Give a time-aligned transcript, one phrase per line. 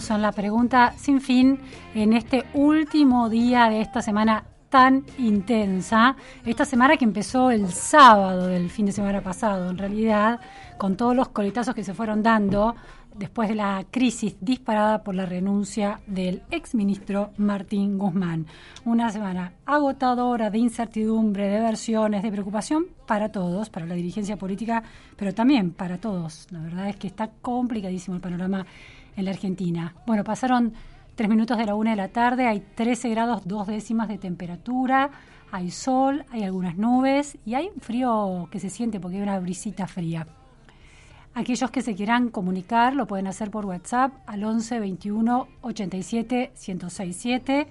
[0.00, 1.58] estamos en la pregunta sin fin
[1.94, 8.46] en este último día de esta semana tan intensa, esta semana que empezó el sábado
[8.46, 10.40] del fin de semana pasado, en realidad,
[10.78, 12.76] con todos los coletazos que se fueron dando
[13.14, 18.46] después de la crisis disparada por la renuncia del exministro Martín Guzmán.
[18.86, 24.82] Una semana agotadora de incertidumbre, de versiones, de preocupación para todos, para la dirigencia política,
[25.16, 26.46] pero también para todos.
[26.50, 28.64] La verdad es que está complicadísimo el panorama
[29.16, 29.94] en la Argentina.
[30.06, 30.72] Bueno, pasaron
[31.14, 35.10] tres minutos de la una de la tarde, hay 13 grados dos décimas de temperatura,
[35.52, 39.38] hay sol, hay algunas nubes y hay un frío que se siente porque hay una
[39.38, 40.26] brisita fría.
[41.34, 47.68] Aquellos que se quieran comunicar lo pueden hacer por WhatsApp al 11 21 87 1067.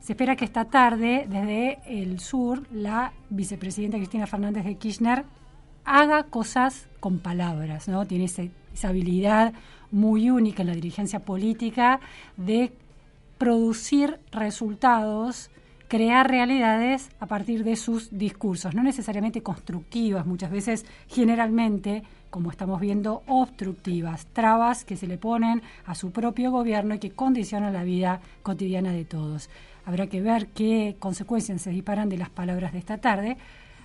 [0.00, 5.24] Se espera que esta tarde, desde el sur, la vicepresidenta Cristina Fernández de Kirchner
[5.84, 8.04] haga cosas con palabras, ¿no?
[8.06, 9.54] Tiene esa habilidad
[9.90, 12.00] muy única en la dirigencia política
[12.36, 12.72] de
[13.38, 15.50] producir resultados,
[15.90, 22.80] crear realidades a partir de sus discursos, no necesariamente constructivas, muchas veces, generalmente, como estamos
[22.80, 27.82] viendo, obstructivas, trabas que se le ponen a su propio gobierno y que condicionan la
[27.82, 29.50] vida cotidiana de todos.
[29.84, 33.36] Habrá que ver qué consecuencias se disparan de las palabras de esta tarde.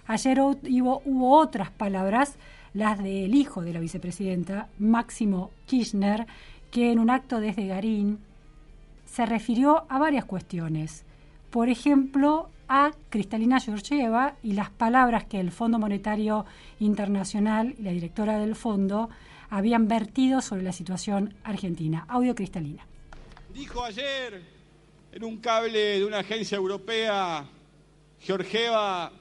[0.06, 2.38] Ayer hu- hubo, hubo otras palabras,
[2.76, 6.28] las del hijo de la vicepresidenta, Máximo Kirchner,
[6.70, 8.20] que en un acto desde Garín
[9.08, 11.05] se refirió a varias cuestiones.
[11.56, 16.46] Por ejemplo, a Cristalina Georgieva y las palabras que el Fondo Monetario
[16.82, 19.10] Internacional y la directora del fondo
[19.50, 22.04] habían vertido sobre la situación argentina.
[22.10, 22.86] Audio Cristalina.
[23.54, 24.42] Dijo ayer
[25.14, 27.46] en un cable de una agencia europea,
[28.20, 29.14] Georgieva,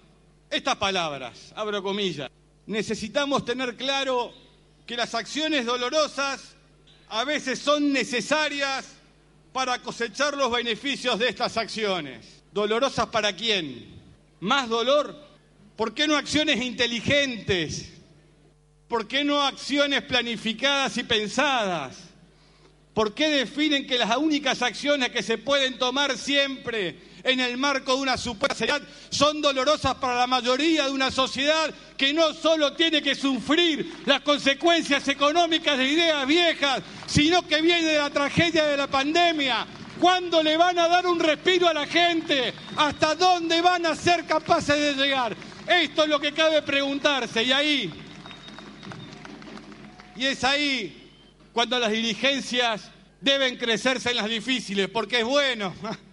[0.51, 2.29] estas palabras, abro comillas.
[2.67, 4.33] Necesitamos tener claro
[4.85, 6.57] que las acciones dolorosas
[7.11, 9.04] a veces son necesarias
[9.55, 12.43] para cosechar los beneficios de estas acciones.
[12.53, 13.87] ¿Dolorosas para quién?
[14.41, 15.17] ¿Más dolor?
[15.77, 17.93] ¿Por qué no acciones inteligentes?
[18.89, 21.99] ¿Por qué no acciones planificadas y pensadas?
[22.95, 27.97] ¿Por qué definen que las únicas acciones que se pueden tomar siempre en el marco
[27.97, 32.75] de una supuesta seriedad son dolorosas para la mayoría de una sociedad que no solo
[32.75, 38.65] tiene que sufrir las consecuencias económicas de ideas viejas, sino que viene de la tragedia
[38.67, 39.67] de la pandemia?
[40.01, 42.53] ¿Cuándo le van a dar un respiro a la gente?
[42.77, 45.35] ¿Hasta dónde van a ser capaces de llegar?
[45.67, 48.05] Esto es lo que cabe preguntarse y ahí
[50.17, 51.11] y es ahí
[51.53, 52.91] cuando las dirigencias
[53.21, 55.75] deben crecerse en las difíciles, porque es bueno,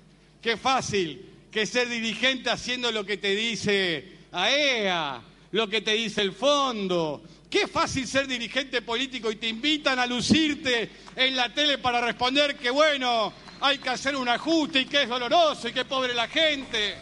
[0.41, 5.21] qué fácil que ser dirigente haciendo lo que te dice AEA,
[5.51, 7.21] lo que te dice el fondo.
[7.49, 12.55] Qué fácil ser dirigente político y te invitan a lucirte en la tele para responder
[12.55, 16.29] que bueno, hay que hacer un ajuste y que es doloroso y que pobre la
[16.29, 16.95] gente.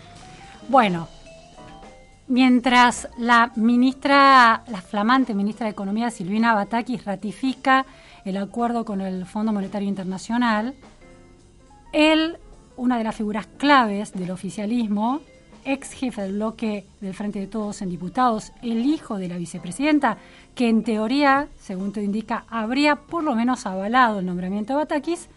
[0.68, 1.08] Bueno,
[2.28, 7.86] mientras la ministra, la flamante ministra de Economía, Silvina Batakis, ratifica
[8.26, 10.74] el acuerdo con el Fondo Monetario Internacional,
[11.94, 12.38] él,
[12.80, 15.20] una de las figuras claves del oficialismo,
[15.66, 20.18] ex jefe del bloque del Frente de Todos en Diputados, el hijo de la vicepresidenta,
[20.56, 25.28] que en teoría, según te indica, habría por lo menos avalado el nombramiento de Batakis,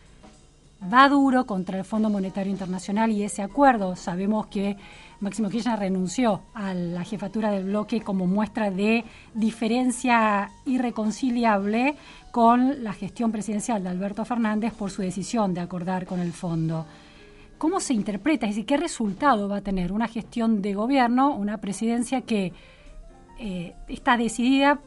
[0.92, 3.96] va duro contra el Fondo Monetario Internacional y ese acuerdo.
[3.96, 4.76] Sabemos que
[5.20, 9.04] Máximo Kirchner renunció a la jefatura del bloque como muestra de
[9.34, 11.96] diferencia irreconciliable
[12.30, 16.86] con la gestión presidencial de Alberto Fernández por su decisión de acordar con el fondo.
[17.62, 18.46] ¿Cómo se interpreta?
[18.46, 22.52] Es decir, ¿qué resultado va a tener una gestión de gobierno, una presidencia que
[23.38, 24.80] eh, está decidida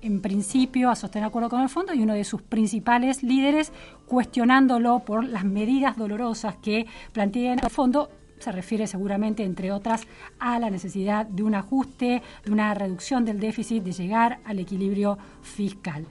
[0.00, 3.70] en principio a sostener acuerdo con el fondo y uno de sus principales líderes
[4.06, 8.08] cuestionándolo por las medidas dolorosas que plantea el fondo
[8.38, 10.06] se refiere seguramente, entre otras,
[10.38, 15.18] a la necesidad de un ajuste, de una reducción del déficit, de llegar al equilibrio
[15.42, 16.06] fiscal.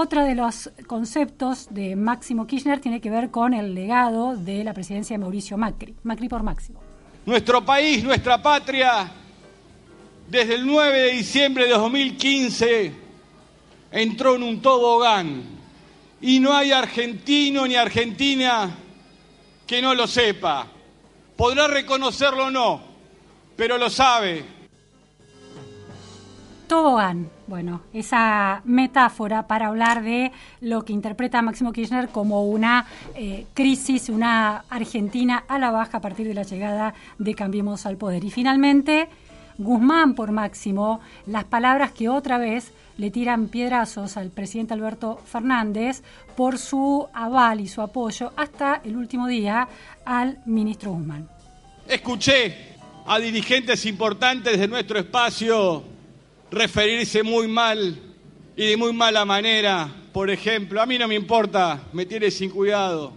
[0.00, 4.72] Otro de los conceptos de Máximo Kirchner tiene que ver con el legado de la
[4.72, 6.78] presidencia de Mauricio Macri, Macri por Máximo.
[7.26, 9.10] Nuestro país, nuestra patria,
[10.28, 12.92] desde el 9 de diciembre de 2015
[13.90, 15.42] entró en un tobogán
[16.20, 18.70] y no hay argentino ni argentina
[19.66, 20.68] que no lo sepa.
[21.36, 22.80] Podrá reconocerlo o no,
[23.56, 24.44] pero lo sabe.
[26.68, 27.30] Tobogán.
[27.46, 30.30] Bueno, esa metáfora para hablar de
[30.60, 36.00] lo que interpreta Máximo Kirchner como una eh, crisis, una Argentina a la baja a
[36.00, 38.22] partir de la llegada de Cambiemos al Poder.
[38.22, 39.08] Y finalmente,
[39.56, 46.02] Guzmán por Máximo, las palabras que otra vez le tiran piedrazos al presidente Alberto Fernández
[46.36, 49.66] por su aval y su apoyo hasta el último día
[50.04, 51.28] al ministro Guzmán.
[51.88, 52.76] Escuché
[53.06, 55.97] a dirigentes importantes de nuestro espacio
[56.50, 57.98] referirse muy mal
[58.56, 59.88] y de muy mala manera.
[60.12, 63.12] Por ejemplo, a mí no me importa, me tiene sin cuidado,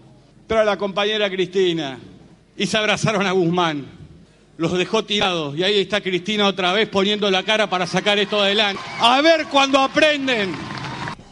[0.48, 2.00] pero a la compañera Cristina.
[2.56, 3.86] Y se abrazaron a Guzmán.
[4.58, 8.40] Los dejó tirados y ahí está Cristina otra vez poniendo la cara para sacar esto
[8.40, 8.82] adelante.
[9.00, 10.54] A ver cuando aprenden.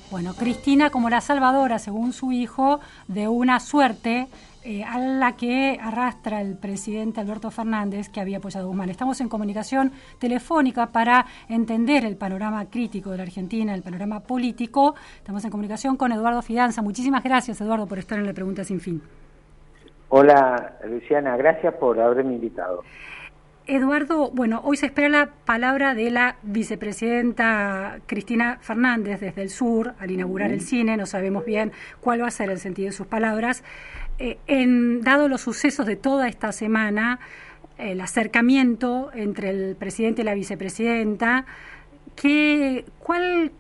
[0.10, 4.28] Bueno, Cristina como la salvadora, según su hijo, de una suerte
[4.69, 8.92] eh, a la que arrastra el presidente Alberto Fernández, que había apoyado a Guzmán.
[8.92, 14.94] Estamos en comunicación telefónica para entender el panorama crítico de la Argentina, el panorama político.
[15.18, 16.83] Estamos en comunicación con Eduardo Fidanza.
[16.83, 19.01] Muchísimas gracias, Eduardo, por estar en la pregunta sin fin.
[20.10, 22.83] Hola, Luciana, gracias por haberme invitado.
[23.69, 29.94] Eduardo, bueno, hoy se espera la palabra de la vicepresidenta Cristina Fernández desde el sur
[30.00, 30.98] al inaugurar el cine.
[30.98, 33.63] No sabemos bien cuál va a ser el sentido de sus palabras.
[34.19, 37.19] Eh, en, dado los sucesos de toda esta semana,
[37.77, 41.45] el acercamiento entre el presidente y la vicepresidenta,
[42.18, 43.51] ¿qué, ¿cuál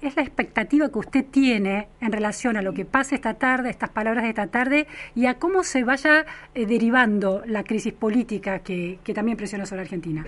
[0.00, 3.90] es la expectativa que usted tiene en relación a lo que pase esta tarde, estas
[3.90, 6.24] palabras de esta tarde, y a cómo se vaya
[6.54, 10.24] eh, derivando la crisis política que, que también presiona sobre Argentina?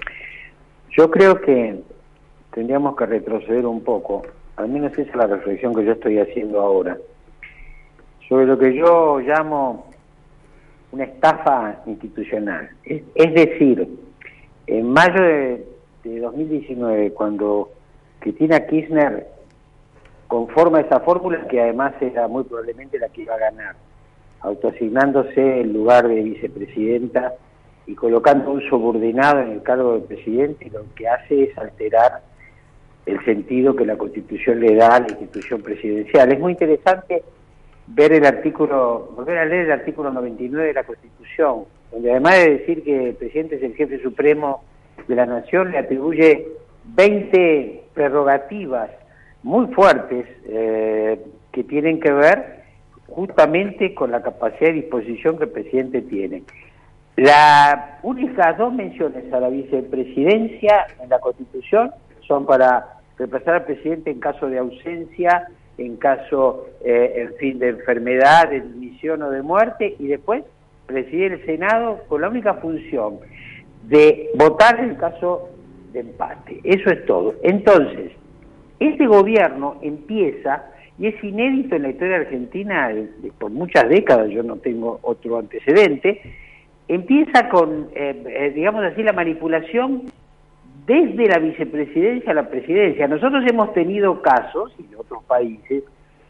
[0.90, 1.80] Yo creo que
[2.52, 4.22] tendríamos que retroceder un poco,
[4.56, 6.98] al menos esa es la reflexión que yo estoy haciendo ahora,
[8.28, 9.86] sobre lo que yo llamo
[10.92, 12.70] una estafa institucional.
[12.84, 13.88] Es, decir,
[14.66, 15.66] en mayo de,
[16.04, 17.70] de 2019, cuando
[18.20, 19.26] Cristina Kirchner
[20.26, 23.76] conforma esa fórmula que además era muy probablemente la que iba a ganar,
[24.40, 27.34] autoasignándose el lugar de vicepresidenta
[27.86, 32.22] y colocando un subordinado en el cargo de presidente, lo que hace es alterar
[33.06, 36.30] el sentido que la Constitución le da a la institución presidencial.
[36.30, 37.22] Es muy interesante
[37.94, 42.58] ver el artículo, volver a leer el artículo 99 de la Constitución, donde además de
[42.58, 44.62] decir que el presidente es el jefe supremo
[45.06, 46.48] de la nación, le atribuye
[46.84, 48.90] 20 prerrogativas
[49.42, 51.18] muy fuertes eh,
[51.52, 52.58] que tienen que ver
[53.08, 56.42] justamente con la capacidad de disposición que el presidente tiene.
[57.16, 61.90] Las únicas dos menciones a la vicepresidencia en la Constitución
[62.20, 68.50] son para reemplazar al presidente en caso de ausencia, en caso, eh, fin, de enfermedad,
[68.50, 70.44] de dimisión o de muerte, y después
[70.86, 73.18] presidir el Senado con la única función
[73.84, 75.50] de votar en caso
[75.92, 76.60] de empate.
[76.64, 77.34] Eso es todo.
[77.42, 78.12] Entonces,
[78.80, 80.66] este gobierno empieza,
[80.98, 82.92] y es inédito en la historia argentina
[83.38, 86.20] por muchas décadas, yo no tengo otro antecedente,
[86.88, 90.02] empieza con, eh, eh, digamos así, la manipulación
[90.88, 93.06] desde la vicepresidencia a la presidencia.
[93.06, 95.84] Nosotros hemos tenido casos, en otros países,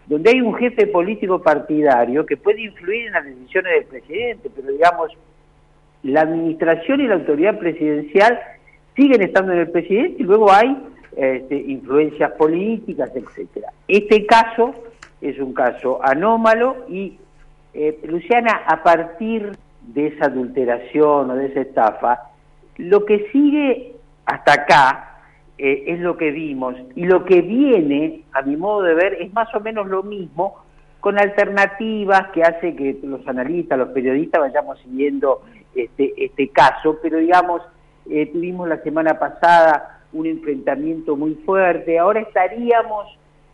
[0.07, 4.73] donde hay un jefe político partidario que puede influir en las decisiones del presidente, pero
[4.73, 5.12] digamos,
[6.03, 8.38] la administración y la autoridad presidencial
[8.97, 10.77] siguen estando en el presidente y luego hay
[11.17, 13.69] este, influencias políticas, etcétera.
[13.87, 14.75] Este caso
[15.21, 17.17] es un caso anómalo y,
[17.75, 22.23] eh, Luciana, a partir de esa adulteración o de esa estafa,
[22.77, 23.98] Lo que sigue
[24.28, 25.20] hasta acá
[25.56, 26.76] eh, es lo que vimos.
[26.94, 30.56] Y lo que viene, a mi modo de ver, es más o menos lo mismo
[31.00, 35.42] con alternativas que hace que los analistas, los periodistas vayamos siguiendo
[35.75, 37.62] este, este caso, pero digamos,
[38.11, 43.06] eh, tuvimos la semana pasada un enfrentamiento muy fuerte, ahora estaríamos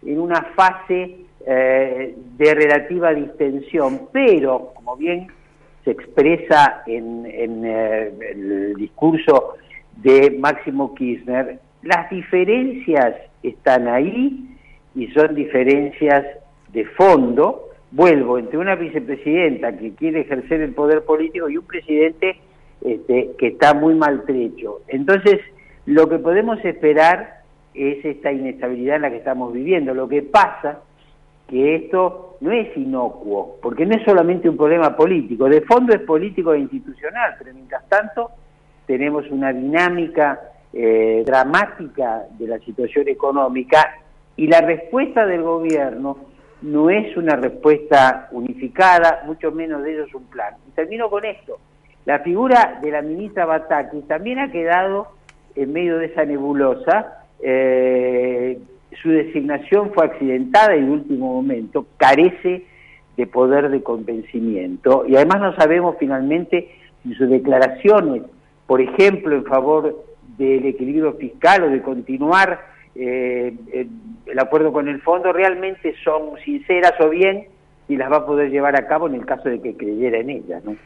[0.05, 1.17] en una fase
[1.47, 5.29] eh, de relativa distensión, pero como bien
[5.85, 9.57] se expresa en, eh, el discurso
[10.05, 14.57] de Máximo Kirchner, las diferencias están ahí
[14.95, 16.25] y son diferencias
[16.73, 22.37] de fondo, vuelvo, entre una vicepresidenta que quiere ejercer el poder político y un presidente
[22.83, 24.83] este, que está muy maltrecho.
[24.89, 25.41] Entonces,
[25.87, 27.41] lo que podemos esperar
[27.73, 29.95] es esta inestabilidad en la que estamos viviendo.
[29.95, 30.81] Lo que pasa
[31.49, 36.01] que esto no es inocuo, porque no es solamente un problema político, de fondo es
[36.03, 38.31] político e institucional, pero mientras tanto
[38.87, 40.41] tenemos una dinámica
[40.73, 43.97] eh, dramática de la situación económica
[44.37, 46.19] y la respuesta del gobierno
[46.63, 50.55] no es una respuesta unificada, mucho menos de ellos un plan.
[50.67, 51.59] Y termino con esto.
[52.05, 55.09] La figura de la ministra Bataki también ha quedado
[55.55, 57.25] en medio de esa nebulosa.
[57.41, 58.59] Eh,
[59.03, 62.65] su designación fue accidentada de último momento, carece
[63.17, 66.69] de poder de convencimiento y además no sabemos finalmente
[67.03, 68.23] si sus declaraciones,
[68.67, 70.05] por ejemplo, en favor
[70.39, 72.61] del equilibrio fiscal o de continuar
[72.95, 73.55] eh,
[74.27, 77.49] el acuerdo con el fondo, realmente son sinceras o bien
[77.89, 80.31] y las va a poder llevar a cabo en el caso de que creyera en
[80.31, 80.65] ellas.
[80.65, 80.77] ¿no?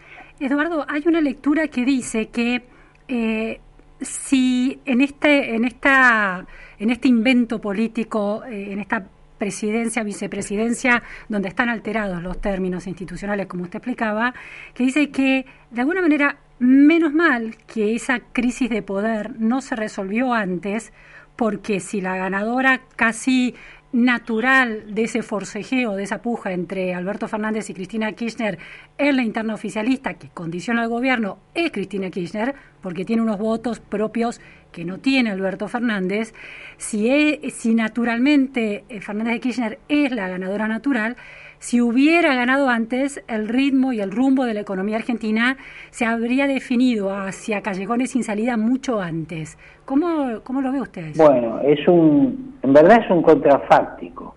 [0.40, 2.62] Eduardo, hay una lectura que dice que
[3.06, 3.60] eh,
[4.00, 6.46] si en este, en esta,
[6.78, 9.06] en este invento político, eh, en esta
[9.38, 14.34] presidencia, vicepresidencia, donde están alterados los términos institucionales, como usted explicaba,
[14.74, 19.76] que dice que de alguna manera, menos mal que esa crisis de poder no se
[19.76, 20.92] resolvió antes,
[21.36, 23.54] porque si la ganadora casi
[23.92, 28.58] natural de ese forcejeo, de esa puja entre Alberto Fernández y Cristina Kirchner
[28.98, 33.80] en la interna oficialista que condiciona al gobierno es Cristina Kirchner, porque tiene unos votos
[33.80, 34.40] propios
[34.72, 36.34] que no tiene Alberto Fernández.
[36.76, 41.16] Si, es, si naturalmente eh, Fernández de Kirchner es la ganadora natural,
[41.58, 45.56] si hubiera ganado antes, el ritmo y el rumbo de la economía argentina
[45.90, 49.58] se habría definido hacia callejones sin salida mucho antes.
[49.84, 51.12] ¿Cómo, cómo lo ve usted?
[51.16, 54.34] Bueno, es un, en verdad es un contrafáctico.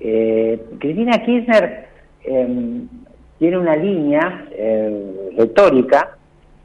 [0.00, 1.88] Eh, Cristina Kirchner
[2.24, 2.88] em,
[3.38, 6.16] tiene una línea eh, retórica,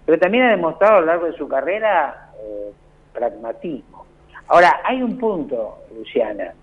[0.06, 2.72] pero también ha demostrado a lo largo de su carrera eh,
[3.14, 4.06] pragmatismo.
[4.48, 6.54] Ahora, hay un punto, Luciana,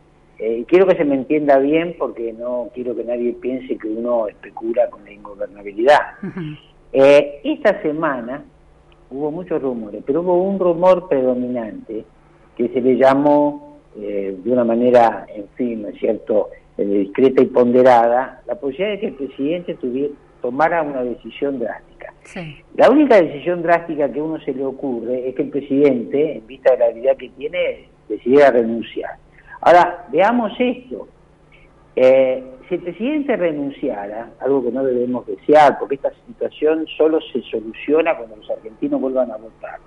[0.43, 4.27] eh, quiero que se me entienda bien porque no quiero que nadie piense que uno
[4.27, 6.01] especula con la ingobernabilidad.
[6.95, 8.43] Eh, esta semana
[9.11, 12.07] hubo muchos rumores, pero hubo un rumor predominante
[12.57, 17.47] que se le llamó eh, de una manera, en fin, ¿no es cierto?, discreta y
[17.47, 22.15] ponderada, la posibilidad de que el presidente tuviera, tomara una decisión drástica.
[22.77, 26.47] La única decisión drástica que a uno se le ocurre es que el presidente, en
[26.47, 29.19] vista de la habilidad que tiene, decidiera renunciar.
[29.61, 31.09] Ahora, veamos esto.
[31.97, 37.43] Eh, si el presidente renunciara, algo que no debemos desear, porque esta situación solo se
[37.43, 39.79] soluciona cuando los argentinos vuelvan a votar.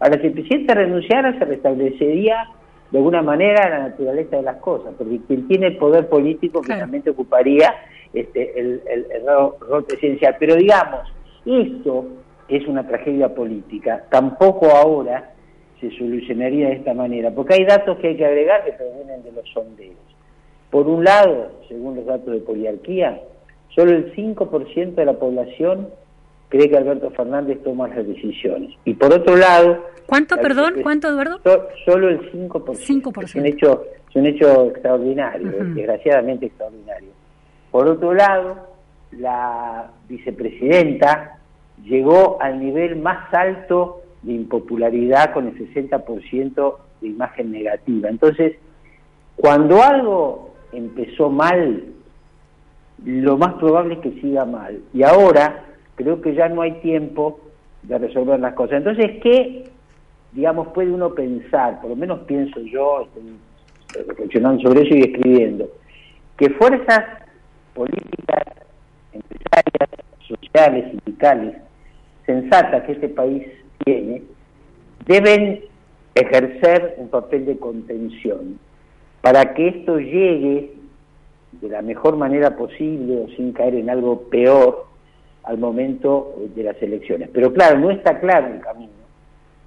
[0.00, 2.48] Ahora, si el presidente renunciara, se restablecería
[2.90, 7.10] de alguna manera la naturaleza de las cosas, porque quien tiene el poder político finalmente
[7.10, 7.72] ocuparía
[8.12, 8.82] este, el,
[9.60, 10.36] rol presidencial.
[10.38, 11.00] Pero digamos,
[11.46, 12.06] esto
[12.48, 14.04] es una tragedia política.
[14.10, 15.32] Tampoco ahora
[15.82, 19.32] se solucionaría de esta manera, porque hay datos que hay que agregar que provienen de
[19.32, 19.96] los sondeos.
[20.70, 23.20] Por un lado, según los datos de poliarquía,
[23.74, 25.88] solo el 5% de la población
[26.48, 28.70] cree que Alberto Fernández toma las decisiones.
[28.84, 29.84] Y por otro lado...
[30.06, 30.74] ¿Cuánto, perdón?
[30.82, 31.40] ¿Cuánto, Eduardo?
[31.84, 33.24] solo el 5%.
[33.24, 37.08] Es un hecho, es un hecho extraordinario, desgraciadamente extraordinario.
[37.70, 38.68] Por otro lado,
[39.12, 41.38] la vicepresidenta
[41.82, 48.08] llegó al nivel más alto de impopularidad con el 60% de imagen negativa.
[48.08, 48.56] Entonces,
[49.36, 51.84] cuando algo empezó mal,
[53.04, 54.80] lo más probable es que siga mal.
[54.94, 55.64] Y ahora
[55.96, 57.40] creo que ya no hay tiempo
[57.82, 58.78] de resolver las cosas.
[58.78, 59.64] Entonces, ¿qué,
[60.32, 61.80] digamos, puede uno pensar?
[61.80, 65.68] Por lo menos pienso yo, estoy reflexionando sobre eso y escribiendo,
[66.36, 67.04] que fuerzas
[67.74, 68.44] políticas,
[69.12, 69.90] empresarias,
[70.26, 71.56] sociales, sindicales,
[72.24, 73.46] sensatas que este país
[73.84, 74.22] tiene,
[75.06, 75.64] deben
[76.14, 78.58] ejercer un papel de contención
[79.20, 80.74] para que esto llegue
[81.52, 84.86] de la mejor manera posible o sin caer en algo peor
[85.44, 87.28] al momento de las elecciones.
[87.32, 88.92] Pero claro, no está claro el camino,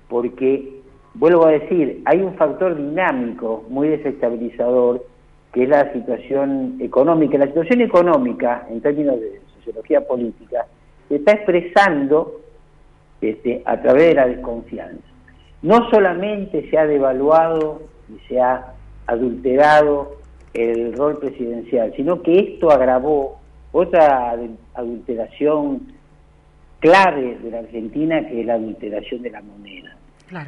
[0.10, 0.82] porque,
[1.14, 5.06] vuelvo a decir, hay un factor dinámico muy desestabilizador,
[5.54, 7.38] que es la situación económica.
[7.38, 10.66] La situación económica, en términos de sociología política,
[11.08, 12.42] se está expresando
[13.22, 15.04] este, a través de la desconfianza.
[15.62, 18.74] No solamente se ha devaluado y se ha
[19.08, 20.18] adulterado
[20.54, 23.40] el rol presidencial, sino que esto agravó
[23.72, 24.38] otra
[24.74, 25.88] adulteración
[26.80, 29.98] clave de la Argentina, que es la adulteración de la moneda.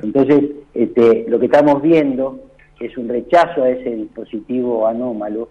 [0.02, 2.40] Entonces, este, lo que estamos viendo
[2.80, 5.50] es un rechazo a ese dispositivo anómalo,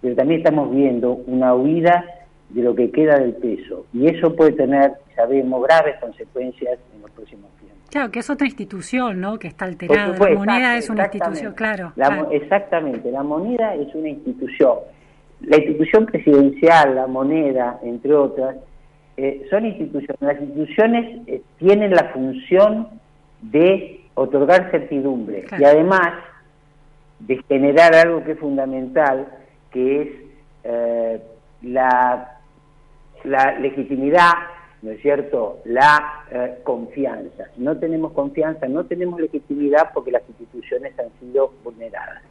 [0.00, 2.04] pero también estamos viendo una huida
[2.50, 3.86] de lo que queda del peso.
[3.92, 7.90] Y eso puede tener, sabemos, graves consecuencias en los próximos tiempos.
[7.90, 9.38] Claro, que es otra institución, ¿no?
[9.38, 10.16] Que está alterada.
[10.18, 11.92] la moneda es una institución, claro,
[12.30, 14.78] Exactamente, la moneda es una institución.
[15.40, 18.56] La institución presidencial, la moneda, entre otras,
[19.16, 20.20] eh, son instituciones.
[20.20, 22.88] Las instituciones eh, tienen la función
[23.42, 26.12] de otorgar certidumbre y además
[27.20, 29.26] de generar algo que es fundamental,
[29.70, 30.08] que es
[30.64, 31.20] eh,
[31.62, 32.35] la
[33.26, 34.32] la legitimidad,
[34.82, 37.44] ¿no es cierto?, la eh, confianza.
[37.56, 42.22] No tenemos confianza, no tenemos legitimidad porque las instituciones han sido vulneradas.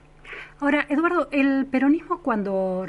[0.62, 2.86] Ahora, Eduardo, el peronismo cuando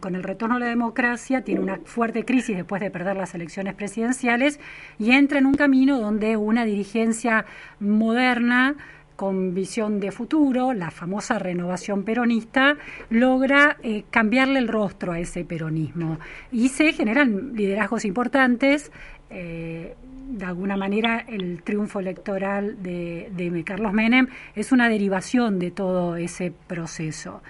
[0.00, 3.74] con el retorno a la democracia tiene una fuerte crisis después de perder las elecciones
[3.74, 4.60] presidenciales
[4.98, 7.46] y entra en un camino donde una dirigencia
[7.80, 8.76] moderna
[9.18, 12.76] con visión de futuro, la famosa renovación peronista,
[13.10, 16.20] logra eh, cambiarle el rostro a ese peronismo.
[16.52, 18.92] Y se generan liderazgos importantes.
[19.28, 19.96] Eh,
[20.28, 26.14] de alguna manera, el triunfo electoral de, de Carlos Menem es una derivación de todo
[26.14, 27.42] ese proceso.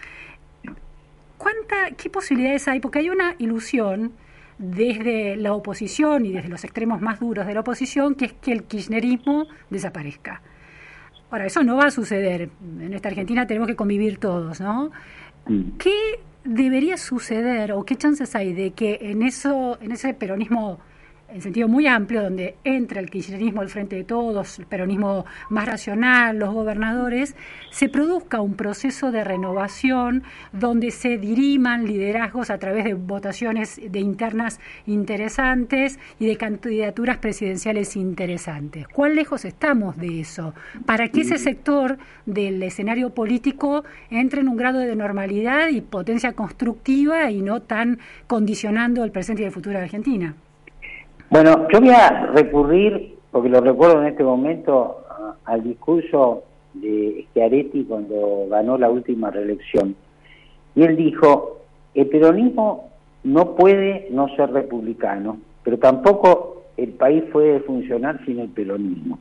[1.36, 2.80] ¿Cuánta, ¿Qué posibilidades hay?
[2.80, 4.12] Porque hay una ilusión
[4.56, 8.52] desde la oposición y desde los extremos más duros de la oposición, que es que
[8.52, 10.40] el kirchnerismo desaparezca.
[11.30, 12.50] Ahora, eso no va a suceder.
[12.80, 14.90] En esta Argentina tenemos que convivir todos, ¿no?
[15.46, 15.76] Mm.
[15.78, 20.80] ¿Qué debería suceder o qué chances hay de que en eso, en ese peronismo
[21.30, 25.66] en sentido muy amplio, donde entra el kirchnerismo al frente de todos, el peronismo más
[25.66, 27.36] racional, los gobernadores,
[27.70, 34.00] se produzca un proceso de renovación donde se diriman liderazgos a través de votaciones de
[34.00, 38.88] internas interesantes y de candidaturas presidenciales interesantes.
[38.88, 40.54] ¿Cuán lejos estamos de eso?
[40.86, 46.32] Para que ese sector del escenario político entre en un grado de normalidad y potencia
[46.32, 50.34] constructiva y no tan condicionando el presente y el futuro de Argentina.
[51.30, 55.04] Bueno, yo voy a recurrir, porque lo recuerdo en este momento,
[55.44, 59.94] al discurso de Schiaretti cuando ganó la última reelección.
[60.74, 61.58] Y él dijo,
[61.94, 62.90] el peronismo
[63.24, 69.18] no puede no ser republicano, pero tampoco el país puede funcionar sin el peronismo.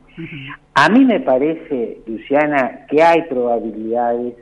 [0.74, 4.34] A mí me parece, Luciana, que hay probabilidades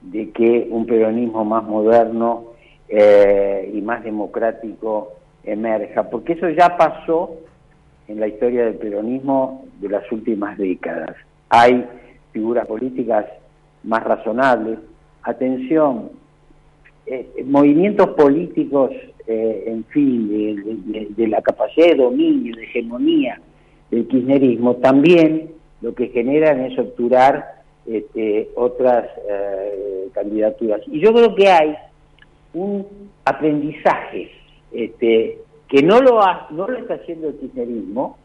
[0.00, 2.46] de que un peronismo más moderno
[2.88, 7.36] eh, y más democrático emerja, porque eso ya pasó
[8.08, 11.16] en la historia del peronismo de las últimas décadas.
[11.48, 11.86] Hay
[12.32, 13.26] figuras políticas
[13.82, 14.78] más razonables.
[15.22, 16.10] Atención,
[17.06, 18.90] eh, movimientos políticos,
[19.26, 23.40] eh, en fin, de, la capacidad de dominio, de hegemonía
[23.90, 25.50] del kirchnerismo, también
[25.80, 30.80] lo que generan es obturar este, otras eh, candidaturas.
[30.86, 31.74] Y yo creo que hay
[32.54, 32.86] un
[33.24, 34.30] aprendizaje
[34.72, 38.18] este, que no lo, no lo está haciendo el kirchnerismo,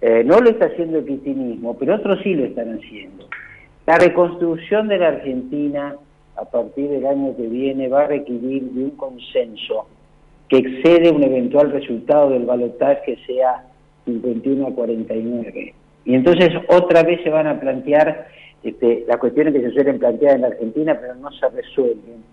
[0.00, 3.28] eh, no lo está haciendo el cristianismo, pero otros sí lo están haciendo.
[3.86, 5.96] La reconstrucción de la Argentina
[6.36, 9.86] a partir del año que viene va a requerir de un consenso
[10.48, 13.64] que excede un eventual resultado del balotaje que sea
[14.04, 15.74] 51 a 49.
[16.04, 18.28] Y entonces otra vez se van a plantear
[18.62, 22.24] este, las cuestiones que se suelen plantear en la Argentina, pero no se resuelven,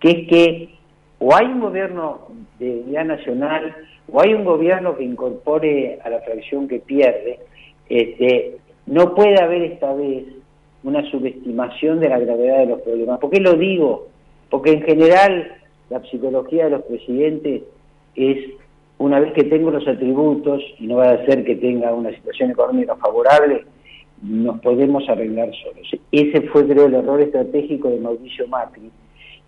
[0.00, 0.77] que es que
[1.18, 2.28] o hay un gobierno
[2.58, 3.74] de unidad nacional
[4.10, 7.40] o hay un gobierno que incorpore a la fracción que pierde,
[7.88, 10.24] este, no puede haber esta vez
[10.82, 13.18] una subestimación de la gravedad de los problemas.
[13.18, 14.06] ¿Por qué lo digo?
[14.48, 15.52] Porque en general
[15.90, 17.62] la psicología de los presidentes
[18.14, 18.38] es
[18.98, 22.50] una vez que tengo los atributos, y no va a ser que tenga una situación
[22.50, 23.64] económica favorable,
[24.22, 25.88] nos podemos arreglar solos.
[26.10, 28.90] Ese fue, creo, el error estratégico de Mauricio Macri.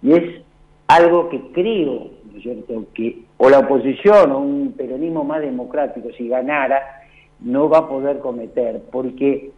[0.02, 0.42] Y es
[0.94, 6.11] algo que creo, ¿no es cierto?, que o la oposición o un peronismo más democrático,
[6.16, 6.83] si ganara,
[7.40, 9.50] no va a poder cometer, porque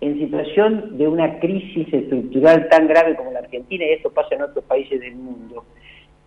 [0.00, 4.42] en situación de una crisis estructural tan grave como la Argentina, y esto pasa en
[4.42, 5.64] otros países del mundo,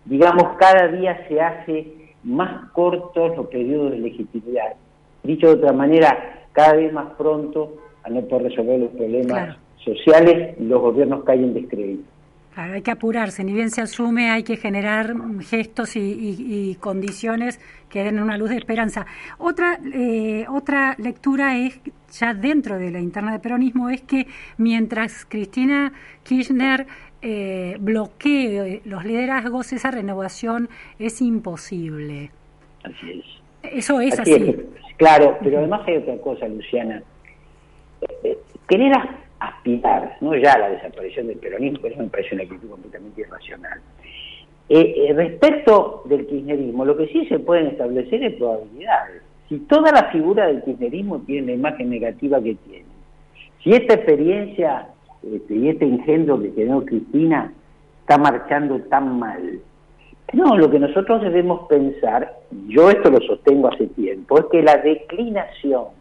[0.04, 1.86] digamos, cada día se hace
[2.22, 4.74] más cortos los periodos de legitimidad.
[5.22, 10.58] Dicho de otra manera, cada vez más pronto al no poder resolver los problemas sociales,
[10.60, 12.15] los gobiernos caen en descrédito.
[12.56, 18.02] Claro, hay que apurarse, ni bien se asume, hay que generar gestos y, condiciones que
[18.02, 19.04] den una luz de esperanza.
[19.36, 21.78] Otra, eh, otra lectura es,
[22.18, 25.92] ya dentro de la interna de peronismo, es que mientras Cristina
[26.22, 26.86] Kirchner
[27.20, 32.30] eh, bloquee los liderazgos, esa renovación es imposible.
[32.82, 33.70] Así es.
[33.70, 34.56] Eso es así.
[34.96, 37.02] Claro, pero además hay otra cosa, Luciana.
[38.24, 38.92] Eh, querer
[39.40, 43.20] aspirar, no ya a la desaparición del peronismo, que eso me parece una actitud completamente
[43.20, 43.80] irracional.
[44.68, 49.22] Eh, eh, respecto del kirchnerismo, lo que sí se pueden establecer es probabilidades.
[49.48, 52.86] Si toda la figura del kirchnerismo tiene la imagen negativa que tiene,
[53.62, 54.88] si esta experiencia
[55.22, 57.52] este, y este engendro que tiene Cristina
[58.00, 59.60] está marchando tan mal,
[60.32, 64.76] no, lo que nosotros debemos pensar, yo esto lo sostengo hace tiempo, es que la
[64.78, 65.95] declinación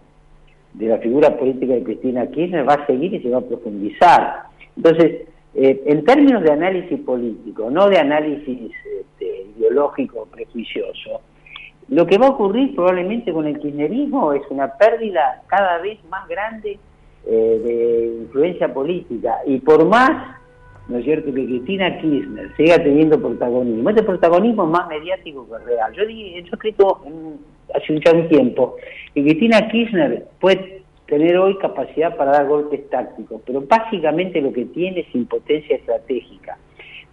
[0.78, 4.44] de la figura política de Cristina Kirchner va a seguir y se va a profundizar.
[4.76, 11.22] Entonces, eh, en términos de análisis político, no de análisis este, ideológico prejuicioso,
[11.88, 16.28] lo que va a ocurrir probablemente con el kirchnerismo es una pérdida cada vez más
[16.28, 16.78] grande
[17.26, 19.38] eh, de influencia política.
[19.46, 20.36] Y por más,
[20.90, 25.58] ¿no es cierto?, que Cristina Kirchner siga teniendo protagonismo, este protagonismo es más mediático que
[25.64, 25.94] real.
[25.94, 27.02] Yo, yo he escrito
[27.74, 28.76] hace ya un tiempo
[29.14, 34.66] que Cristina Kirchner puede tener hoy capacidad para dar golpes tácticos, pero básicamente lo que
[34.66, 36.58] tiene es impotencia estratégica.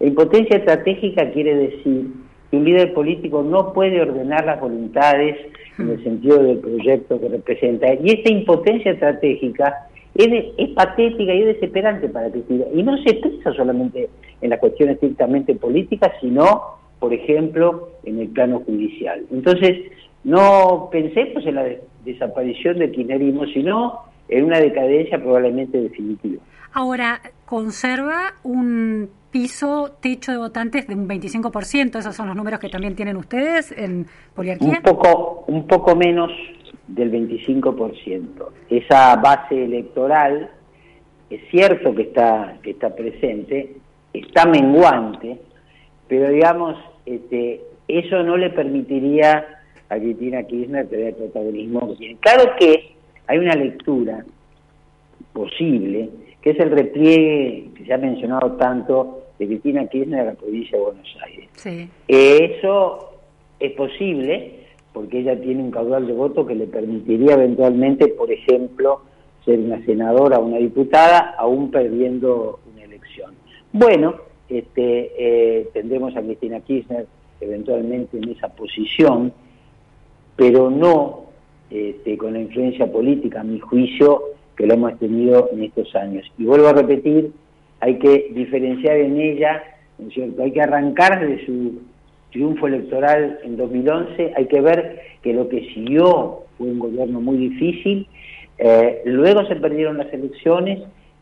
[0.01, 2.07] La impotencia estratégica quiere decir
[2.51, 5.37] que un líder político no puede ordenar las voluntades
[5.79, 7.95] en el sentido del proyecto que representa.
[7.95, 12.65] Y esta impotencia estratégica es, patética y es desesperante para Cristina.
[12.75, 14.09] Y no se expresa solamente
[14.41, 16.63] en las cuestiones estrictamente políticas, sino,
[16.99, 19.23] por ejemplo, en el plano judicial.
[19.31, 19.79] Entonces,
[20.25, 21.67] no pensemos en la
[22.05, 26.43] desaparición del kirchnerismo, sino en una decadencia probablemente definitiva.
[26.73, 32.69] Ahora, conserva un piso, techo de votantes de un 25%, esos son los números que
[32.69, 34.69] también tienen ustedes en poliarquía.
[34.69, 36.31] Un poco, un poco menos
[36.87, 38.27] del 25%.
[38.71, 40.51] Esa base electoral
[41.31, 43.77] es cierto que está, que está presente,
[44.13, 45.41] está menguante,
[46.09, 49.62] pero digamos, este, eso no le permitiría
[49.93, 52.93] a Cristina Kirchner tener protagonismo Claro que
[53.27, 54.25] hay una lectura
[55.35, 56.09] posible,
[56.41, 60.79] que es el repliegue que se ha mencionado tanto de Cristina Kirchner a la provincia
[60.79, 61.49] de Buenos Aires.
[61.53, 61.89] Sí.
[62.09, 63.11] Eso
[63.61, 64.61] es posible
[64.95, 69.03] porque ella tiene un caudal de voto que le permitiría eventualmente, por ejemplo,
[69.45, 73.35] ser una senadora o una diputada, aún perdiendo una elección.
[73.73, 74.15] Bueno,
[74.49, 77.07] este, eh, tendremos a Cristina Kirchner
[77.41, 79.33] eventualmente en esa posición,
[80.43, 81.27] pero no
[81.71, 84.23] este, con la influencia política, a mi juicio,
[84.57, 86.27] que lo hemos tenido en estos años.
[86.37, 87.31] Y vuelvo a repetir,
[87.79, 89.63] hay que diferenciar en ella,
[90.01, 90.43] ¿no es cierto?
[90.43, 91.81] Hay que arrancar de su
[92.33, 97.37] triunfo electoral en 2011, hay que ver que lo que siguió fue un gobierno muy
[97.37, 98.09] difícil,
[98.59, 100.81] eh, luego se perdieron las elecciones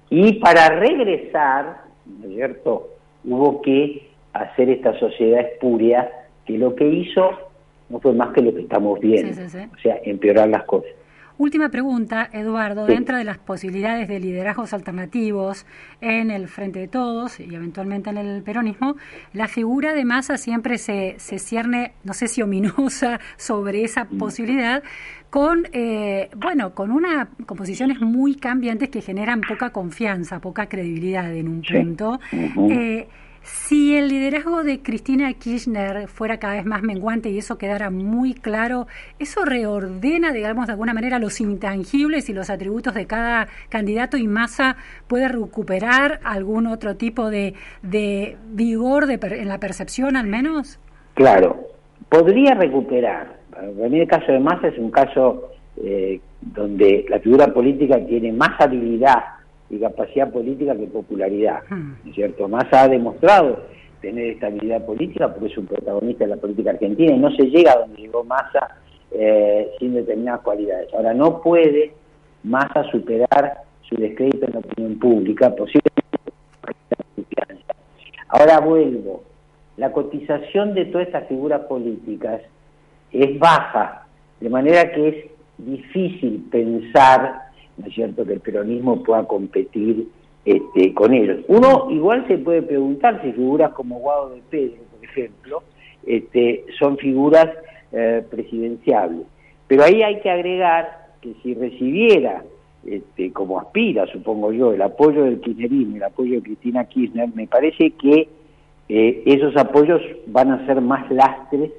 [0.09, 2.89] y para regresar, ¿no es cierto?,
[3.27, 6.11] hubo que hacer esta sociedad espuria
[6.47, 7.50] que lo que hizo
[7.91, 10.91] no fue más que lo que estamos viendo, o sea, empeorar las cosas.
[11.41, 12.85] Última pregunta, Eduardo.
[12.85, 15.65] Dentro de las posibilidades de liderazgos alternativos
[16.03, 18.97] en el Frente de Todos y eventualmente en el peronismo,
[19.33, 24.19] la figura de Massa siempre se, se cierne, no sé si ominosa, sobre esa mm.
[24.19, 24.83] posibilidad,
[25.31, 31.49] con, eh, bueno, con una composiciones muy cambiantes que generan poca confianza, poca credibilidad en
[31.49, 32.21] un punto.
[33.43, 38.35] Si el liderazgo de Cristina Kirchner fuera cada vez más menguante y eso quedara muy
[38.35, 38.87] claro,
[39.19, 44.27] ¿eso reordena, digamos, de alguna manera los intangibles y los atributos de cada candidato y
[44.27, 44.77] masa
[45.09, 50.79] puede recuperar algún otro tipo de, vigor de en la percepción al menos?
[51.15, 51.69] Claro,
[52.09, 53.39] podría recuperar.
[53.51, 55.51] Para mí el caso de Massa es un caso
[55.83, 59.40] eh, donde la figura política tiene más habilidad
[59.71, 61.63] y capacidad política que popularidad.
[61.71, 62.49] ¿no es cierto?
[62.49, 63.61] Massa ha demostrado
[64.01, 67.73] tener estabilidad política porque es un protagonista de la política argentina y no se llega
[67.73, 68.77] a donde llegó Massa
[69.13, 70.93] eh, sin determinadas cualidades.
[70.95, 71.93] Ahora, no puede
[72.43, 76.01] Massa superar su descrédito en la opinión pública, posiblemente
[78.29, 79.25] Ahora vuelvo.
[79.77, 82.43] La cotización de todas estas figuras políticas
[83.13, 84.07] es baja,
[84.41, 85.17] de manera que es
[85.59, 87.50] difícil pensar
[87.81, 90.07] ¿no es cierto?, que el peronismo pueda competir
[90.45, 91.41] este, con ellos.
[91.49, 95.63] Uno igual se puede preguntar si figuras como Guado de Pedro, por ejemplo,
[96.07, 97.49] este, son figuras
[97.93, 99.27] eh, presidenciables.
[99.67, 102.43] Pero ahí hay que agregar que si recibiera
[102.87, 107.47] este, como aspira, supongo yo, el apoyo del kirchnerismo, el apoyo de Cristina Kirchner, me
[107.47, 108.29] parece que
[108.89, 111.71] eh, esos apoyos van a ser más lastres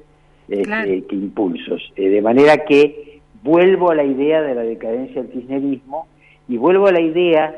[0.48, 1.92] este, que impulsos.
[1.96, 3.11] Eh, de manera que
[3.42, 6.06] vuelvo a la idea de la decadencia del kirchnerismo
[6.48, 7.54] y vuelvo a la idea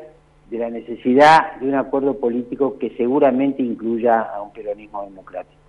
[0.50, 5.60] de la necesidad de un acuerdo político que seguramente incluya a un peronismo democrático.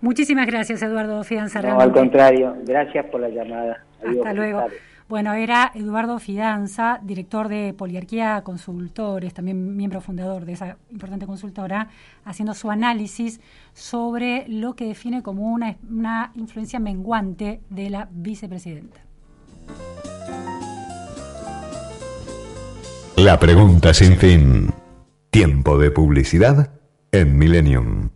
[0.00, 1.62] Muchísimas gracias, Eduardo Fianza.
[1.62, 3.84] No, al contrario, gracias por la llamada.
[4.06, 4.66] Hasta luego.
[5.08, 11.88] Bueno, era Eduardo Fidanza, director de Poliarquía Consultores, también miembro fundador de esa importante consultora,
[12.24, 13.40] haciendo su análisis
[13.74, 19.03] sobre lo que define como una, una influencia menguante de la vicepresidenta.
[23.16, 24.74] La pregunta sin fin.
[25.30, 26.70] Tiempo de publicidad
[27.10, 28.10] en Millennium.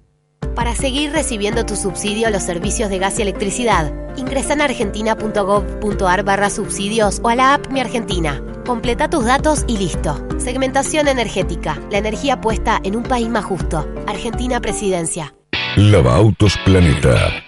[0.55, 6.25] Para seguir recibiendo tu subsidio a los servicios de gas y electricidad, ingresa en argentina.gov.ar
[6.25, 8.43] barra subsidios o a la app Mi Argentina.
[8.67, 10.21] Completa tus datos y listo.
[10.39, 11.81] Segmentación energética.
[11.91, 13.89] La energía puesta en un país más justo.
[14.07, 15.33] Argentina Presidencia.
[15.77, 17.48] Lava Autos Planeta.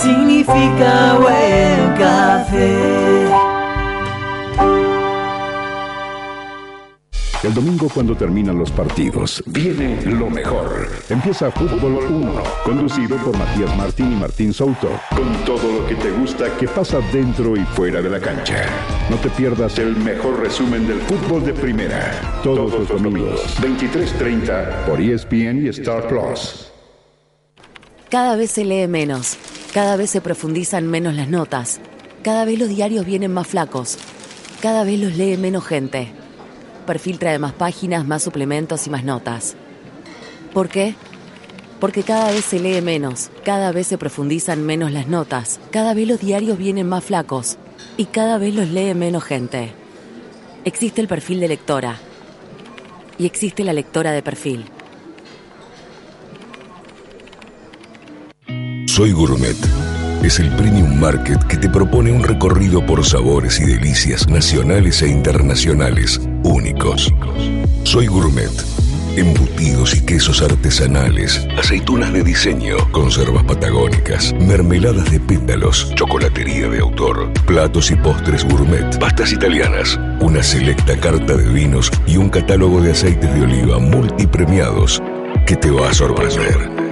[0.00, 3.50] significa buen café.
[7.42, 10.90] El domingo cuando terminan los partidos, viene lo mejor.
[11.08, 12.32] Empieza Fútbol 1,
[12.64, 17.00] conducido por Matías Martín y Martín Souto, con todo lo que te gusta que pasa
[17.10, 18.66] dentro y fuera de la cancha.
[19.08, 25.00] No te pierdas el mejor resumen del fútbol de primera, todos, los domingos, 23.30 por
[25.00, 26.70] ESPN y Star Plus.
[28.10, 29.38] Cada vez se lee menos.
[29.72, 31.80] Cada vez se profundizan menos las notas.
[32.24, 33.98] Cada vez los diarios vienen más flacos.
[34.60, 36.08] Cada vez los lee menos gente.
[36.86, 39.54] Perfil trae más páginas, más suplementos y más notas.
[40.52, 40.96] ¿Por qué?
[41.78, 46.08] Porque cada vez se lee menos, cada vez se profundizan menos las notas, cada vez
[46.08, 47.56] los diarios vienen más flacos
[47.96, 49.72] y cada vez los lee menos gente.
[50.64, 51.96] Existe el perfil de lectora
[53.18, 54.64] y existe la lectora de perfil.
[59.00, 59.56] Soy Gourmet.
[60.22, 65.08] Es el premium market que te propone un recorrido por sabores y delicias nacionales e
[65.08, 67.10] internacionales únicos.
[67.84, 68.50] Soy Gourmet.
[69.16, 77.32] Embutidos y quesos artesanales, aceitunas de diseño, conservas patagónicas, mermeladas de pétalos, chocolatería de autor,
[77.46, 82.90] platos y postres gourmet, pastas italianas, una selecta carta de vinos y un catálogo de
[82.90, 85.02] aceites de oliva multipremiados
[85.46, 86.89] que te va a sorprender.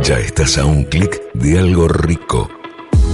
[0.00, 2.48] Ya estás a un clic de algo rico.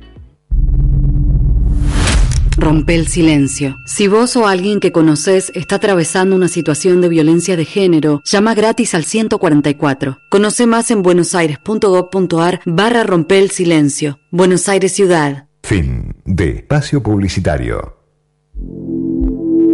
[2.58, 3.76] Rompe el silencio.
[3.86, 8.54] Si vos o alguien que conoces está atravesando una situación de violencia de género, llama
[8.54, 10.18] gratis al 144.
[10.28, 14.18] Conoce más en buenosaires.gov.ar barra rompe el silencio.
[14.32, 15.46] Buenos Aires Ciudad.
[15.62, 17.96] Fin de espacio publicitario.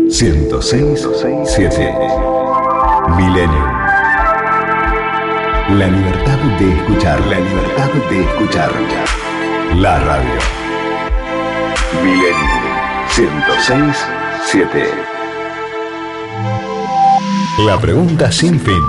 [0.08, 1.08] 106
[1.46, 2.23] 7
[3.10, 3.66] Milenio.
[5.70, 8.72] La libertad de escuchar, la libertad de escuchar.
[9.76, 10.32] La radio.
[12.02, 12.34] Milenio
[13.08, 14.06] 106
[14.46, 14.90] 7.
[17.66, 18.82] La pregunta sin fin.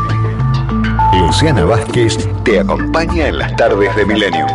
[1.19, 4.47] Luciana Vázquez te acompaña en las tardes de Milenio.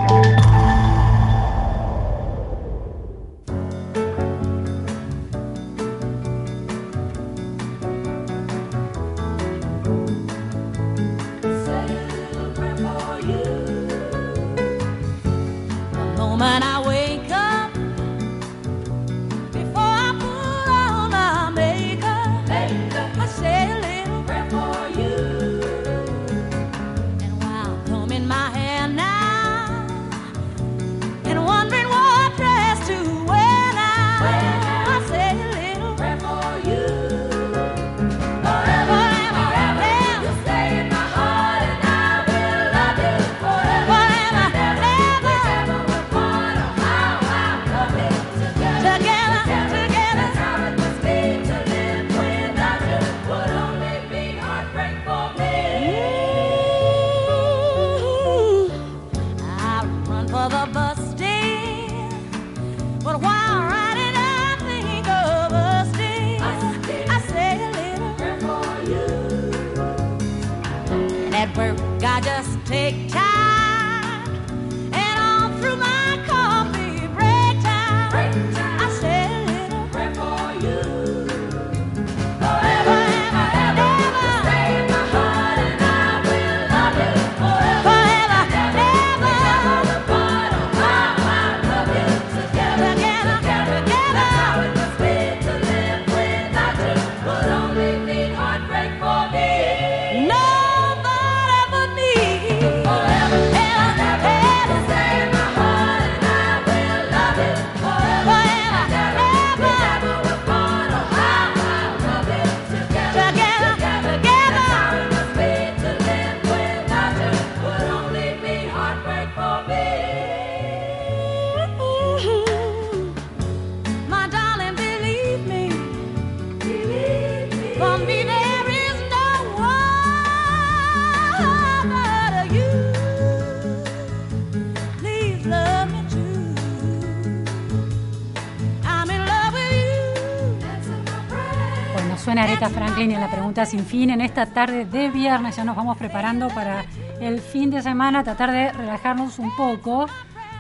[143.31, 144.11] Pregunta sin fin.
[144.11, 146.85] En esta tarde de viernes ya nos vamos preparando para
[147.21, 150.07] el fin de semana, tratar de relajarnos un poco.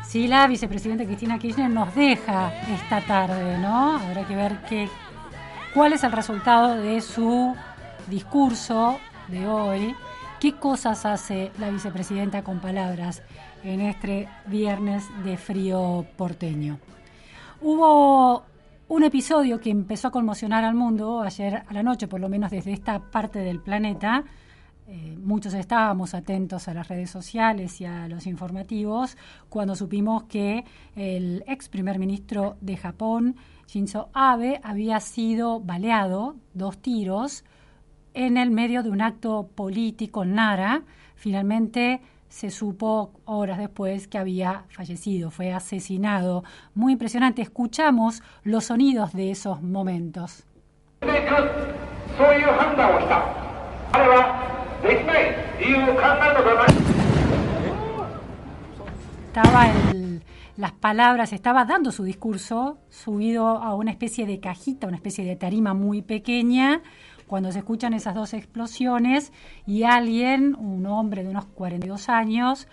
[0.07, 3.97] Si la vicepresidenta Cristina Kirchner nos deja esta tarde, ¿no?
[3.97, 4.89] Habrá que ver qué,
[5.75, 7.55] cuál es el resultado de su
[8.09, 9.95] discurso de hoy.
[10.41, 13.23] ¿Qué cosas hace la vicepresidenta con palabras
[13.63, 16.79] en este viernes de frío porteño?
[17.61, 18.45] Hubo
[18.91, 22.51] un episodio que empezó a conmocionar al mundo ayer a la noche, por lo menos
[22.51, 24.25] desde esta parte del planeta.
[24.89, 29.17] Eh, muchos estábamos atentos a las redes sociales y a los informativos
[29.49, 30.65] cuando supimos que
[30.97, 33.37] el ex primer ministro de Japón,
[33.69, 37.45] Shinzo Abe, había sido baleado, dos tiros,
[38.13, 40.83] en el medio de un acto político en Nara.
[41.15, 46.45] Finalmente se supo horas después que había fallecido, fue asesinado.
[46.75, 50.45] Muy impresionante, escuchamos los sonidos de esos momentos.
[59.27, 60.23] Estaba en
[60.57, 65.35] las palabras, estaba dando su discurso subido a una especie de cajita, una especie de
[65.35, 66.83] tarima muy pequeña,
[67.31, 69.33] cuando se escuchan esas dos explosiones
[69.65, 72.67] y alguien, un hombre de unos 42 años,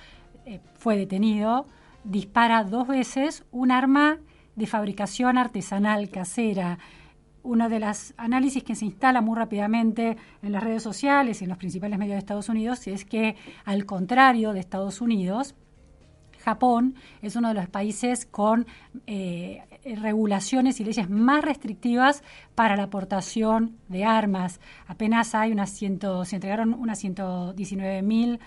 [0.48, 1.68] eh, fue detenido,
[2.04, 4.18] dispara dos veces un arma
[4.56, 6.80] de fabricación artesanal casera.
[7.44, 11.50] Uno de los análisis que se instala muy rápidamente en las redes sociales y en
[11.50, 15.54] los principales medios de Estados Unidos es que, al contrario de Estados Unidos,
[16.40, 18.66] Japón es uno de los países con
[19.06, 19.62] eh,
[19.96, 22.24] regulaciones y leyes más restrictivas
[22.56, 24.60] para la aportación de armas.
[24.88, 28.40] Apenas hay unas ciento, se entregaron unas 119 mil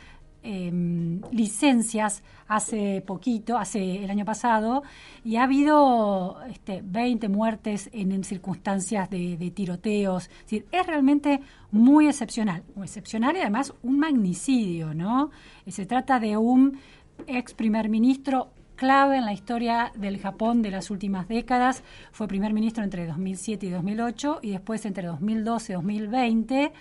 [0.43, 4.83] em, licencias hace poquito, hace el año pasado,
[5.25, 10.25] y ha habido este, 20 muertes en, circunstancias de, tiroteos.
[10.25, 15.31] Es, decir, es realmente muy excepcional, muy excepcional y además un magnicidio, ¿no?
[15.67, 16.79] Se trata de un
[17.27, 21.83] ex primer ministro clave en la historia del Japón de las últimas décadas.
[22.13, 26.73] Fue primer ministro entre 2007 y 2008 y después entre 2012 y 2020.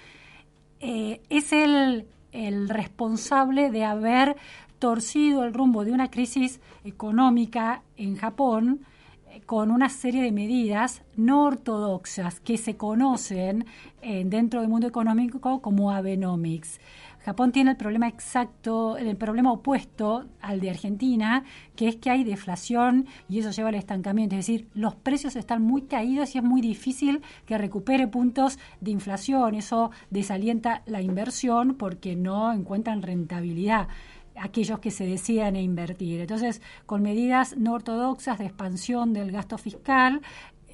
[0.79, 4.37] Eh, es el, el responsable de haber
[4.79, 8.79] torcido el rumbo de una crisis económica en Japón
[9.27, 13.65] eh, con una serie de medidas no ortodoxas que se conocen
[14.01, 16.79] eh, dentro del mundo económico como Abenomics.
[17.19, 21.43] Japón tiene el problema exacto, el problema opuesto al de Argentina,
[21.75, 24.35] que es que hay deflación y eso lleva al estancamiento.
[24.35, 28.91] Es decir, los precios están muy caídos y es muy difícil que recupere puntos de
[28.91, 29.55] inflación.
[29.55, 33.87] Eso desalienta la inversión porque no encuentran rentabilidad
[34.35, 36.21] aquellos que se decidan a invertir.
[36.21, 40.21] Entonces, con medidas no ortodoxas de expansión del gasto fiscal,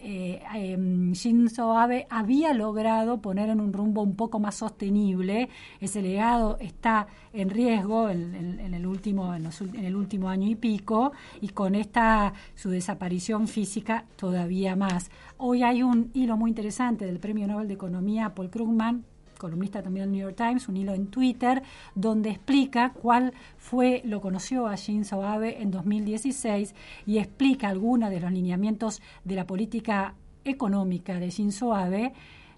[0.08, 5.50] eh, em, Shinzo Abe había logrado poner en un rumbo un poco más sostenible.
[5.80, 9.48] Ese legado está en riesgo en, el, último, en,
[9.84, 15.10] el último año y pico y con esta su desaparición física todavía más.
[15.38, 19.06] Hoy hay un hilo muy interesante del Premio Nobel de Economía Paul Krugman
[19.38, 21.64] columnista también del New York Times, un hilo en Twitter,
[21.94, 26.76] donde explica cuál fue, lo conoció a Shinzo Abe en 2016
[27.06, 32.14] y explica algunos de los lineamientos de la política económica de Shinzo Abe,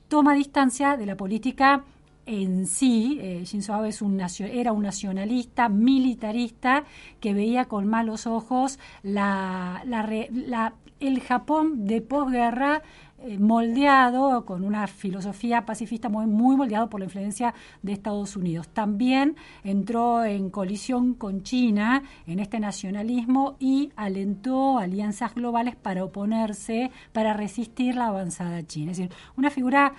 [0.07, 1.83] toma distancia de la política
[2.27, 6.83] en sí, eh, Shinzo Abe es un, era un nacionalista, militarista,
[7.21, 12.81] que veía con malos ojos la, la, el Japón de posguerra
[13.19, 18.67] eh, moldeado con una filosofía pacifista muy, muy moldeado por la influencia de Estados Unidos.
[18.69, 26.91] También entró en colisión con China en este nacionalismo y alentó alianzas globales para oponerse,
[27.11, 28.91] para resistir la avanzada China.
[28.91, 29.93] Es decir, una figura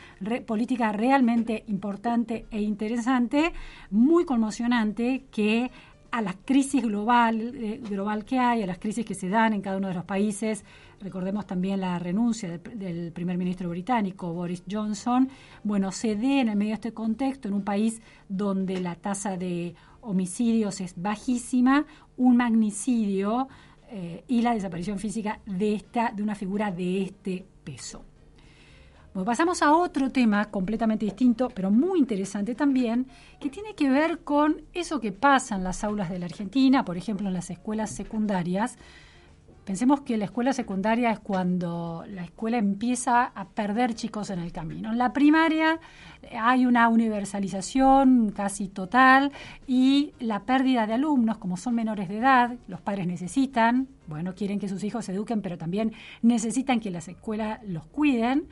[0.47, 3.53] política realmente importante e interesante,
[3.91, 5.73] muy conmocionante, que
[6.11, 9.61] a la crisis global, eh, global que hay, a las crisis que se dan en
[9.61, 10.65] cada uno de los países,
[11.01, 15.29] recordemos también la renuncia del, primer ministro británico, Boris Johnson,
[15.63, 19.37] bueno, se dé en el medio de este contexto, en un país donde la tasa
[19.37, 21.87] de homicidios es bajísima,
[22.17, 23.49] un magnicidio
[23.91, 28.05] eh, y la desaparición física de, esta, de una figura de este peso.
[29.25, 33.07] Pasamos a otro tema completamente distinto, pero muy interesante también,
[33.41, 36.97] que tiene que ver con eso que pasa en las aulas de la Argentina, por
[36.97, 38.79] ejemplo, en las escuelas secundarias,
[39.69, 44.51] Pensemos que la escuela secundaria es cuando la escuela empieza a perder chicos en el
[44.51, 44.91] camino.
[44.91, 45.79] En la primaria
[46.41, 49.31] hay una universalización casi total
[49.67, 54.59] y la pérdida de alumnos, como son menores de edad, los padres necesitan, bueno, quieren
[54.59, 55.93] que sus hijos se eduquen, pero también
[56.23, 58.49] necesitan que las escuelas los cuiden.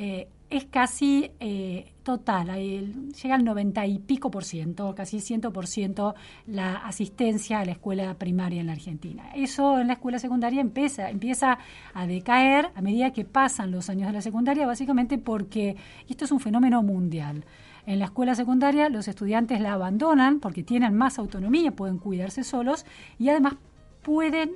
[0.00, 5.66] Eh, es casi eh, total, llega al 90 y pico por ciento, casi 100 por
[5.66, 6.14] ciento
[6.46, 9.30] la asistencia a la escuela primaria en la Argentina.
[9.34, 11.58] Eso en la escuela secundaria empieza, empieza
[11.94, 15.76] a decaer a medida que pasan los años de la secundaria, básicamente porque
[16.08, 17.44] esto es un fenómeno mundial.
[17.84, 22.86] En la escuela secundaria los estudiantes la abandonan porque tienen más autonomía, pueden cuidarse solos
[23.18, 23.56] y además
[24.02, 24.52] pueden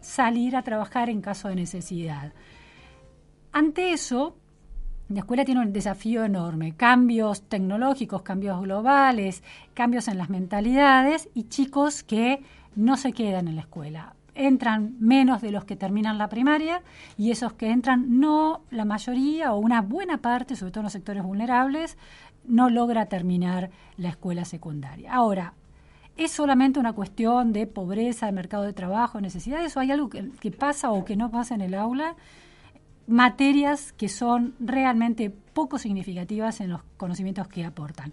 [0.00, 2.32] salir a trabajar en caso de necesidad.
[3.50, 4.36] Ante eso,
[5.08, 9.42] la escuela tiene un desafío enorme, cambios tecnológicos, cambios globales,
[9.72, 12.42] cambios en las mentalidades y chicos que
[12.74, 14.14] no se quedan en la escuela.
[14.34, 16.82] Entran menos de los que terminan la primaria
[17.16, 20.92] y esos que entran, no la mayoría o una buena parte, sobre todo en los
[20.92, 21.96] sectores vulnerables,
[22.44, 25.12] no logra terminar la escuela secundaria.
[25.12, 25.54] Ahora,
[26.16, 30.30] ¿Es solamente una cuestión de pobreza, de mercado de trabajo, necesidades o hay algo que,
[30.40, 32.16] que pasa o que no pasa en el aula?
[33.06, 38.12] Materias que son realmente poco significativas en los conocimientos que aportan.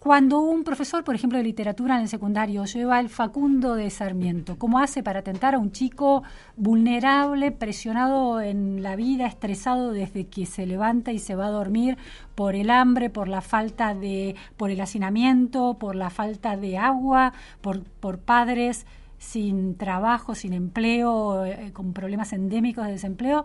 [0.00, 4.58] Cuando un profesor, por ejemplo, de literatura en el secundario lleva el Facundo de Sarmiento,
[4.58, 6.22] ¿cómo hace para atentar a un chico
[6.56, 11.98] vulnerable, presionado en la vida, estresado desde que se levanta y se va a dormir
[12.34, 17.34] por el hambre, por la falta de, por el hacinamiento, por la falta de agua,
[17.60, 18.86] por, por padres
[19.20, 23.44] sin trabajo, sin empleo, eh, con problemas endémicos de desempleo.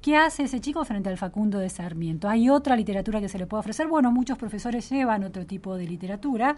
[0.00, 2.26] ¿Qué hace ese chico frente al Facundo de Sarmiento?
[2.26, 3.86] ¿Hay otra literatura que se le puede ofrecer?
[3.86, 6.56] Bueno, muchos profesores llevan otro tipo de literatura,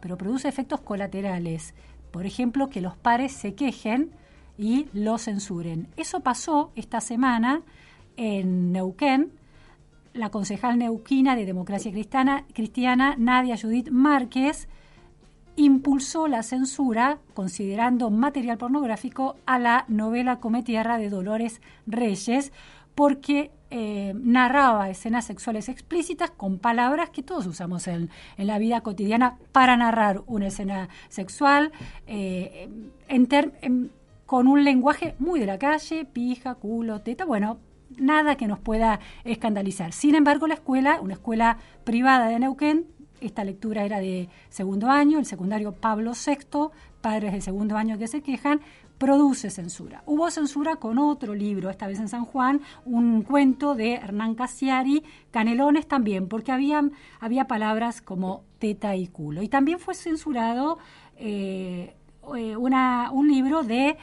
[0.00, 1.74] pero produce efectos colaterales.
[2.12, 4.12] Por ejemplo, que los pares se quejen
[4.56, 5.88] y lo censuren.
[5.96, 7.62] Eso pasó esta semana
[8.16, 9.32] en Neuquén.
[10.12, 14.68] La concejal neuquina de Democracia Cristiana, Cristiana Nadia Judith Márquez,
[15.56, 22.52] impulsó la censura, considerando material pornográfico, a la novela Come Tierra de Dolores Reyes,
[22.94, 29.38] porque eh, narraba escenas sexuales explícitas con palabras que todos usamos en, la vida cotidiana
[29.52, 31.72] para narrar una escena sexual,
[32.06, 32.68] eh,
[34.26, 37.58] con un lenguaje muy de la calle, pija, culo, teta, bueno,
[37.96, 39.92] nada que nos pueda escandalizar.
[39.92, 42.86] Sin embargo, la escuela, una escuela privada de Neuquén,
[43.26, 46.70] esta lectura era de segundo año, el secundario Pablo VI,
[47.00, 48.60] padres de segundo año que se quejan,
[48.98, 50.02] produce censura.
[50.06, 55.02] Hubo censura con otro libro, esta vez en San Juan, un cuento de Hernán Casiari,
[55.30, 56.82] Canelones también, porque había,
[57.20, 59.42] había palabras como teta y culo.
[59.42, 60.78] Y también fue censurado
[61.16, 61.94] eh,
[62.36, 63.96] eh, un libro de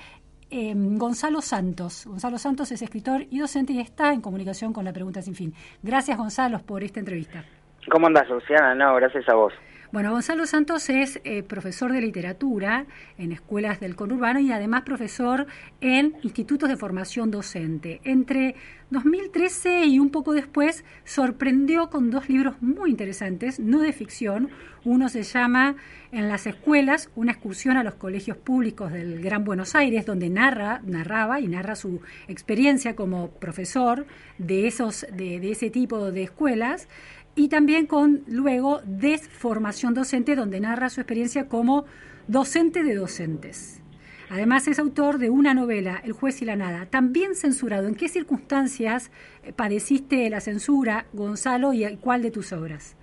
[0.50, 2.06] em, Gonzalo Santos.
[2.06, 5.54] Gonzalo Santos es escritor y docente y está en comunicación con la pregunta sin fin.
[5.82, 7.46] Gracias, Gonzalo, por esta entrevista.
[7.90, 8.76] ¿Cómo andas, Luciana?
[8.76, 9.54] No, gracias a vos.
[9.92, 12.86] Bueno, Gonzalo Santos es eh, profesor de literatura
[13.18, 15.48] en escuelas del conurbano y además profesor
[15.82, 18.00] en institutos de formación docente.
[18.06, 18.56] Entre
[18.90, 24.50] 2013 y un poco después sorprendió con dos libros muy interesantes, no de ficción.
[24.86, 25.76] Uno se llama
[26.14, 30.80] En las escuelas, una excursión a los colegios públicos del Gran Buenos Aires, donde narra,
[30.86, 34.06] narraba y narra su experiencia como profesor
[34.38, 36.88] de, esos, de, de ese tipo de escuelas
[37.36, 41.86] y también con luego Desformación Docente, donde narra su experiencia como
[42.28, 43.82] docente de docentes.
[44.30, 47.88] Además es autor de una novela, El juez y la nada, también censurado.
[47.88, 49.12] ¿En qué circunstancias
[49.44, 52.96] eh, padeciste la censura, Gonzalo, y cuál de tus obras?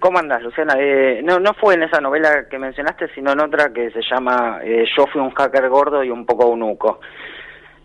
[0.00, 0.74] ¿Cómo andas, Luciana?
[0.78, 4.60] Eh, no, no fue en esa novela que mencionaste, sino en otra que se llama
[4.62, 7.00] eh, Yo fui un hacker gordo y un poco eunuco.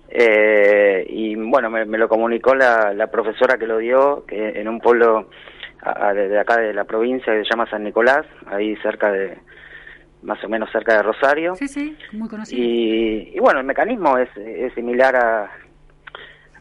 [0.09, 4.79] Eh, y bueno, me, lo comunicó la, la, profesora que lo dio, que en un
[4.79, 5.27] pueblo
[5.85, 9.37] a, a, de acá de la provincia que se llama San Nicolás, ahí cerca de,
[10.23, 11.55] más o menos cerca de Rosario.
[11.55, 12.61] Sí, sí, muy conocido.
[12.61, 15.51] Y, y bueno, el mecanismo es, es similar a,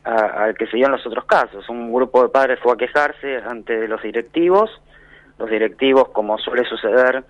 [0.04, 1.68] al que se dio en los otros casos.
[1.68, 4.70] Un grupo de padres fue a quejarse ante los directivos.
[5.38, 7.24] Los directivos, como suele suceder,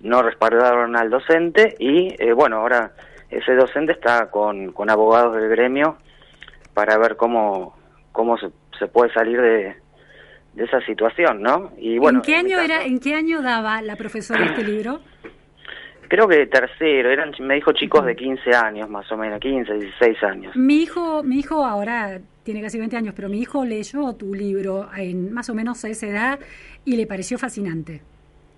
[0.00, 2.92] no respaldaron al docente y eh, bueno, ahora
[3.30, 5.96] ese docente está con, con abogados del gremio
[6.74, 7.76] para ver cómo,
[8.10, 9.76] cómo se, se puede salir de,
[10.54, 11.72] de esa situación, ¿no?
[11.78, 15.00] Y bueno, ¿En qué año en era, en qué año daba la profesora este libro?
[16.08, 20.22] Creo que tercero, eran me dijo chicos de 15 años más o menos, 15, 16
[20.22, 20.56] años.
[20.56, 24.88] Mi hijo, mi hijo ahora tiene casi 20 años, pero mi hijo leyó tu libro
[24.96, 26.38] en más o menos a esa edad
[26.84, 28.02] y le pareció fascinante.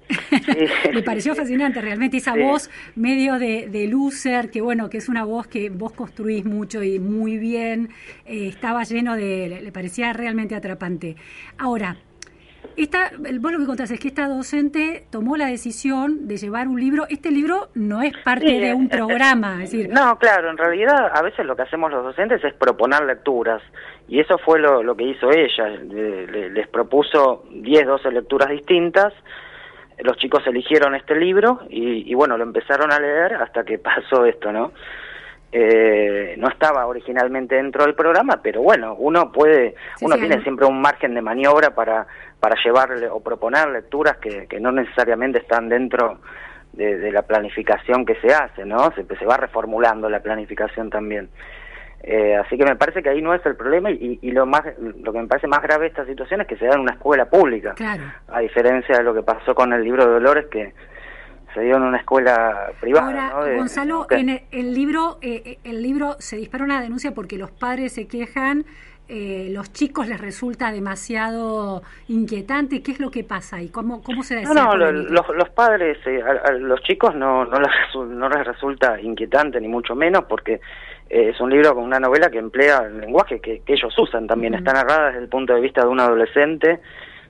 [0.92, 5.24] me pareció fascinante realmente esa voz medio de, de loser, que bueno, que es una
[5.24, 7.90] voz que vos construís mucho y muy bien,
[8.24, 11.16] eh, estaba lleno de, le parecía realmente atrapante.
[11.58, 11.96] Ahora,
[12.76, 16.78] esta, vos lo que contás es que esta docente tomó la decisión de llevar un
[16.78, 17.06] libro.
[17.08, 19.88] Este libro no es parte de un programa, es decir...
[19.88, 23.62] No, claro, en realidad a veces lo que hacemos los docentes es proponer lecturas.
[24.08, 25.68] Y eso fue lo, lo que hizo ella.
[25.68, 29.12] les propuso 10, 12 lecturas distintas
[29.98, 34.24] los chicos eligieron este libro y, y, bueno, lo empezaron a leer hasta que pasó
[34.24, 34.72] esto, ¿no?
[35.52, 40.42] Eh, no estaba originalmente dentro del programa, pero bueno, uno puede, sí, uno sí, tiene
[40.42, 42.06] siempre un margen de maniobra para,
[42.40, 46.18] para llevarle o proponer lecturas que, que no necesariamente están dentro
[46.72, 48.92] de, de, la planificación que se hace, ¿no?
[48.92, 51.30] Se, se va reformulando la planificación también.
[52.02, 54.62] Eh, así que me parece que ahí no es el problema y, y, lo más
[54.78, 56.92] lo que me parece más grave de esta situación es que se da en una
[56.92, 57.74] escuela pública.
[57.74, 58.04] Claro.
[58.28, 60.72] a diferencia de lo que pasó con el libro de Dolores que
[61.52, 63.44] se dio en una escuela privada ahora ¿no?
[63.44, 67.50] de, Gonzalo en el, el libro eh, el libro se dispara una denuncia porque los
[67.50, 68.66] padres se quejan
[69.08, 72.82] eh, los chicos les resulta demasiado inquietante.
[72.82, 75.48] Qué es lo que pasa y cómo cómo se da no no lo, los, los
[75.50, 79.94] padres eh, a, a los chicos no no les, no les resulta inquietante ni mucho
[79.94, 80.60] menos porque
[81.08, 84.54] es un libro con una novela que emplea el lenguaje que, que ellos usan también.
[84.54, 84.58] Uh -huh.
[84.60, 86.80] Está narrada desde el punto de vista de un adolescente,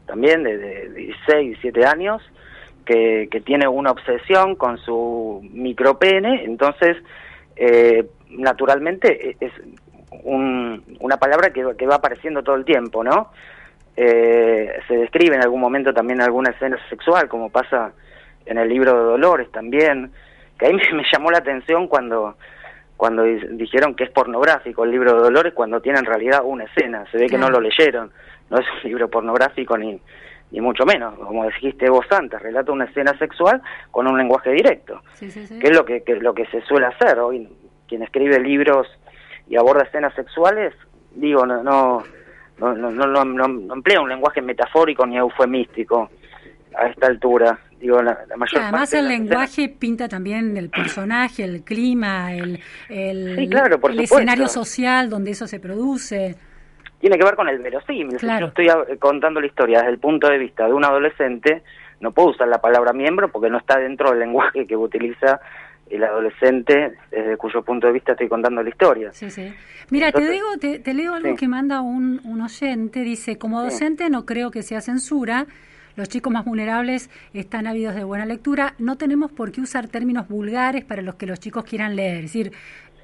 [0.07, 2.23] también de, de 16, 17 años,
[2.85, 6.45] que, que tiene una obsesión con su micropene.
[6.45, 6.97] Entonces,
[7.57, 9.53] eh, naturalmente, e, es
[10.25, 13.31] un, una palabra que, que, va apareciendo todo el tiempo, ¿no?
[13.97, 17.93] Eh, se describe en algún momento también alguna escena sexual, como pasa
[18.45, 20.13] en el libro de Dolores también,
[20.59, 22.37] que ahí me, me llamó la atención cuando
[22.97, 27.05] cuando dijeron que es pornográfico el libro de Dolores cuando tiene en realidad una escena,
[27.11, 28.11] se ve que no lo leyeron,
[28.51, 30.01] no es un libro pornográfico ni,
[30.51, 35.03] ni mucho menos, como dijiste vos antes, relata una escena sexual con un lenguaje directo,
[35.15, 35.59] sí, sí, sí.
[35.59, 37.49] que es lo que, que, lo que se suele hacer hoy,
[37.87, 38.87] quien escribe libros
[39.49, 40.73] y aborda escenas sexuales,
[41.13, 42.03] digo, no, no,
[42.59, 46.11] no, no, no, no, no emplea un lenguaje metafórico ni eufemístico
[46.77, 47.59] a esta altura.
[47.81, 49.79] Digo, la, la mayor además el lenguaje escena...
[49.79, 55.47] pinta también el personaje, el clima, el, el, sí, claro, el escenario social donde eso
[55.47, 56.37] se produce.
[57.01, 58.17] Tiene que ver con el verosímil.
[58.17, 58.53] Claro.
[58.57, 61.63] Si yo estoy contando la historia desde el punto de vista de un adolescente,
[62.01, 65.41] no puedo usar la palabra miembro porque no está dentro del lenguaje que utiliza
[65.89, 69.13] el adolescente desde cuyo punto de vista estoy contando la historia.
[69.13, 69.55] Sí, sí.
[69.91, 71.37] Mira, Entonces, te digo, te, te leo algo sí.
[71.37, 74.11] que manda un, un oyente, dice, como docente sí.
[74.11, 75.47] no creo que sea censura,
[75.97, 78.75] los chicos más vulnerables están ávidos de buena lectura.
[78.79, 82.17] No tenemos por qué usar términos vulgares para los que los chicos quieran leer.
[82.17, 82.53] Es decir,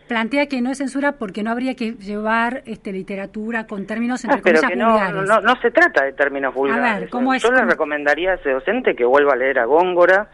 [0.08, 4.40] plantea que no es censura porque no habría que llevar este, literatura con términos entre
[4.40, 5.28] ah, pero comillas que no, vulgares.
[5.28, 6.84] No, no se trata de términos vulgares.
[6.84, 7.42] A ver, ¿cómo es?
[7.42, 10.28] Yo le recomendaría a ese docente que vuelva a leer a Góngora,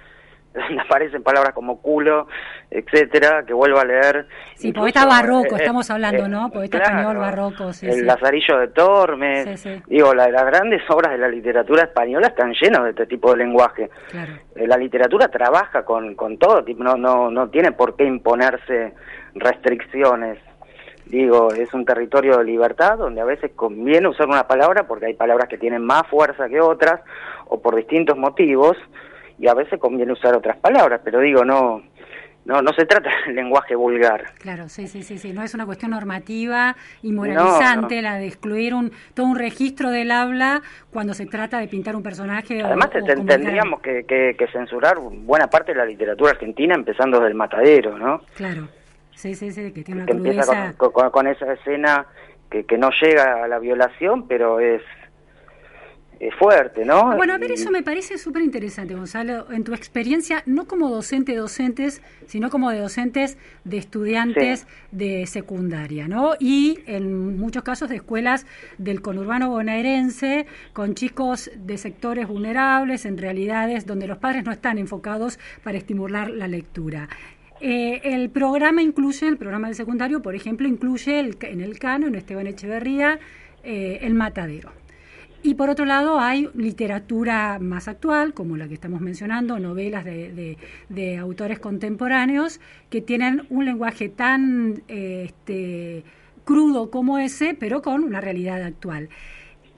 [0.80, 2.28] aparecen palabras como culo,
[2.70, 4.26] etcétera, que vuelva a leer.
[4.54, 6.50] Sí, incluso, poeta barroco, eh, estamos hablando, eh, ¿no?
[6.50, 8.02] Poeta claro, español barroco, sí, El sí.
[8.02, 9.82] Lazarillo de Tormes, sí, sí.
[9.86, 13.38] digo, la, las grandes obras de la literatura española están llenas de este tipo de
[13.38, 13.90] lenguaje.
[14.10, 14.32] Claro.
[14.54, 18.94] Eh, la literatura trabaja con, con todo, no, no, no tiene por qué imponerse
[19.34, 20.38] restricciones.
[21.06, 25.14] Digo, es un territorio de libertad donde a veces conviene usar una palabra porque hay
[25.14, 27.00] palabras que tienen más fuerza que otras
[27.46, 28.76] o por distintos motivos
[29.38, 31.82] y a veces conviene usar otras palabras, pero digo, no
[32.44, 34.32] no no se trata del lenguaje vulgar.
[34.38, 38.08] Claro, sí, sí, sí, sí, no es una cuestión normativa y moralizante no, no.
[38.08, 42.02] la de excluir un todo un registro del habla cuando se trata de pintar un
[42.02, 42.62] personaje.
[42.62, 46.74] Además, o, te, o tendríamos que, que, que, censurar buena parte de la literatura argentina,
[46.74, 48.22] empezando desde el matadero, ¿no?
[48.34, 48.68] Claro.
[49.14, 52.06] Sí, sí, sí, que tiene una que empieza con, con, con, esa escena
[52.48, 54.80] que, que no llega a la violación, pero es
[56.38, 57.16] fuerte, ¿no?
[57.16, 61.32] Bueno, a ver, eso me parece súper interesante, Gonzalo, en tu experiencia, no como docente
[61.32, 66.32] de docentes, sino como de docentes de estudiantes de secundaria, ¿no?
[66.40, 68.46] Y en muchos casos de escuelas
[68.78, 74.78] del conurbano bonaerense, con chicos de sectores vulnerables, en realidades donde los padres no están
[74.78, 77.08] enfocados para estimular la lectura.
[77.60, 82.06] Eh, el programa incluye, el programa del secundario, por ejemplo, incluye el, en el cano,
[82.06, 83.18] en Esteban Echeverría,
[83.64, 84.77] eh, el matadero.
[85.42, 91.18] Y por otro lado hay literatura más actual, como la que estamos mencionando, novelas de,
[91.20, 92.60] autores contemporáneos
[92.90, 96.02] que tienen un lenguaje tan este,
[96.44, 99.10] crudo como ese, pero con una realidad actual.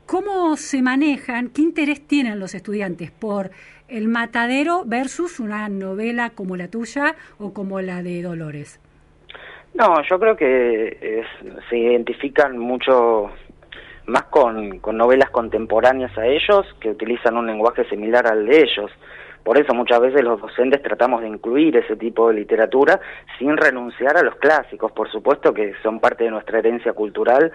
[0.06, 3.50] ¿Cómo se manejan, qué interés tienen los estudiantes por
[3.86, 8.80] el matadero versus una novela como la tuya o como la de Dolores?
[9.74, 11.22] No, yo creo que
[11.68, 13.30] se identifican mucho
[14.10, 18.90] más con, con novelas contemporáneas a ellos que utilizan un lenguaje similar al de ellos.
[19.42, 23.00] Por eso muchas veces los docentes tratamos de incluir ese tipo de literatura
[23.38, 27.50] sin renunciar a los clásicos, por supuesto que son parte de nuestra herencia cultural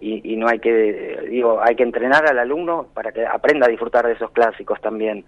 [0.00, 3.70] y, y no hay que, digo, hay que entrenar al alumno para que aprenda a
[3.70, 5.24] disfrutar de esos clásicos también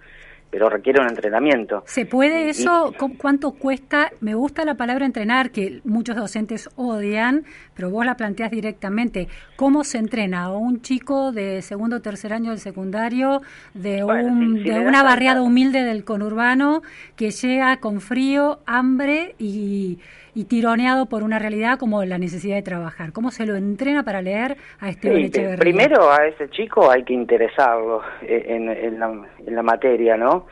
[0.50, 1.82] pero requiere un entrenamiento.
[1.86, 2.94] ¿Se puede eso?
[3.18, 4.10] ¿Cuánto cuesta?
[4.20, 7.44] Me gusta la palabra entrenar, que muchos docentes odian,
[7.74, 9.28] pero vos la planteas directamente.
[9.56, 13.42] ¿Cómo se entrena a un chico de segundo o tercer año del secundario,
[13.74, 16.82] de, un, de una barriada humilde del conurbano,
[17.16, 19.98] que llega con frío, hambre y
[20.36, 23.12] y tironeado por una realidad como la necesidad de trabajar.
[23.12, 25.58] ¿Cómo se lo entrena para leer a este Echeverría?
[25.58, 29.06] Primero a ese chico hay que interesarlo eh, en, en, la,
[29.46, 30.46] en la materia, ¿no?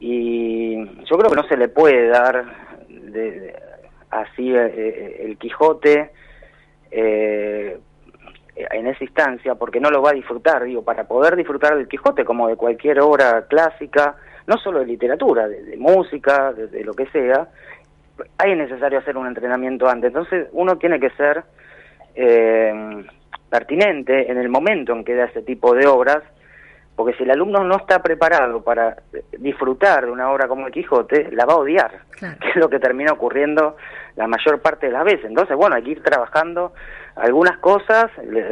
[0.00, 2.46] Y yo creo que no se le puede dar
[2.88, 3.54] de,
[4.08, 6.12] así eh, eh, el Quijote
[6.90, 7.78] eh,
[8.56, 12.24] en esa instancia porque no lo va a disfrutar, digo, para poder disfrutar del Quijote
[12.24, 14.16] como de cualquier obra clásica,
[14.46, 17.48] no solo de literatura, de, música, de, lo que sea,
[18.38, 20.08] hay necesario hacer un entrenamiento antes.
[20.08, 21.44] Entonces uno tiene que ser
[22.14, 23.04] eh,
[23.48, 26.22] pertinente en el momento en que da ese tipo de obras,
[26.96, 28.96] porque si el alumno no está preparado para
[29.38, 32.78] disfrutar de una obra como el Quijote, la va a odiar, que es lo que
[32.78, 33.76] termina ocurriendo
[34.16, 35.24] la mayor parte de las veces.
[35.24, 36.72] Entonces, bueno, hay que ir trabajando
[37.16, 38.10] algunas cosas,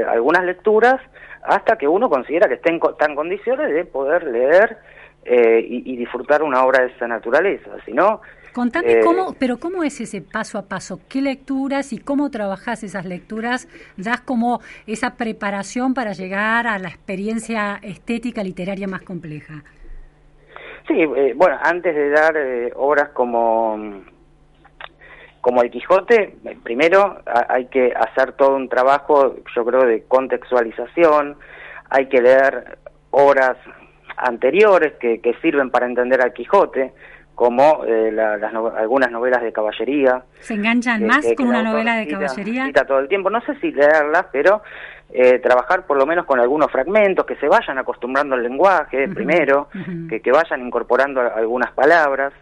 [0.08, 1.00] algunas lecturas,
[1.42, 4.78] hasta que uno considera que esté en, está en condiciones de poder leer
[5.24, 7.70] eh, y, y, disfrutar una obra de esa naturaleza.
[7.84, 8.22] Si no,
[8.52, 12.82] Contame eh, cómo, pero cómo es ese paso a paso, qué lecturas y cómo trabajas
[12.82, 19.62] esas lecturas, das como esa preparación para llegar a la experiencia estética literaria más compleja.
[20.86, 24.02] Sí, eh, bueno, antes de dar eh, obras como
[25.40, 31.36] como el Quijote, primero hay que hacer todo un trabajo, yo creo, de contextualización,
[31.88, 32.78] hay que leer
[33.10, 33.56] obras
[34.16, 36.92] anteriores que, que sirven para entender al Quijote,
[37.38, 40.24] como eh, las algunas novelas de caballería.
[40.40, 42.66] ¿Se enganchan más con una novela de caballería?
[42.66, 44.60] Cita todo el tiempo, no sé si leerlas, pero
[45.12, 49.68] eh, trabajar por lo menos con algunos fragmentos, que se vayan acostumbrando al lenguaje primero,
[50.10, 52.32] que, que vayan incorporando algunas palabras.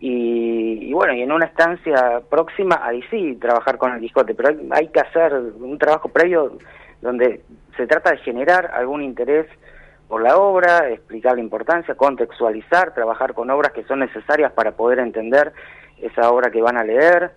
[0.00, 4.88] Y, bueno, y en una estancia próxima, ahí sí, trabajar con el Quijote, pero hay
[4.88, 6.58] que hacer un trabajo previo
[7.00, 7.42] donde
[7.76, 9.46] se trata de generar algún interés
[10.08, 14.98] por la obra, explicar la importancia, contextualizar, trabajar con obras que son necesarias para poder
[14.98, 15.52] entender
[16.00, 17.32] esa obra que van a leer.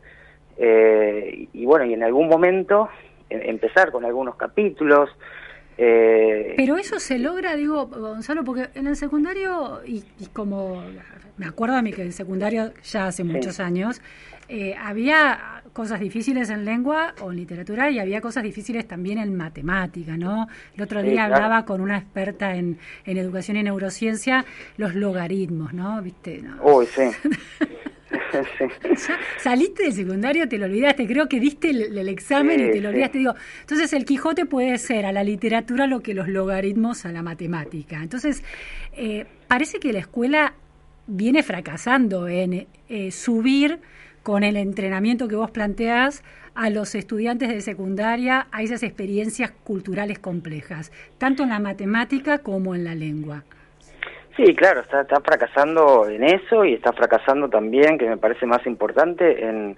[0.57, 2.89] Eh, y bueno, y en algún momento
[3.30, 5.09] em, empezar con algunos capítulos.
[5.78, 10.03] Eh, Pero eso se logra, digo, Gonzalo, porque en el secundario, y,
[10.34, 10.84] como
[11.38, 14.01] me acuerdo a mí que en el secundario ya hace muchos años,
[14.49, 19.36] eh, había cosas difíciles en lengua o en literatura y había cosas difíciles también en
[19.36, 20.47] matemática, ¿no?
[20.75, 24.45] El otro día hablaba con una experta en, en, educación y neurociencia
[24.78, 26.01] los logaritmos, ¿no?
[26.01, 26.43] ¿Viste?
[26.63, 27.03] Uy, sí.
[29.38, 33.19] saliste del secundario, te lo olvidaste, creo que diste el, examen y te lo olvidaste.
[33.19, 37.21] Digo, entonces el Quijote puede ser a la literatura lo que los logaritmos a la
[37.21, 38.01] matemática.
[38.01, 38.43] Entonces,
[38.93, 40.53] eh, parece que la escuela
[41.07, 43.80] viene fracasando en eh, subir
[44.23, 46.21] con el entrenamiento que vos planteás
[46.53, 52.75] a los estudiantes de secundaria a esas experiencias culturales complejas, tanto en la matemática como
[52.75, 53.45] en la lengua.
[54.38, 59.44] Sí, claro, está, fracasando en eso y está fracasando también, que me parece más importante,
[59.44, 59.76] en,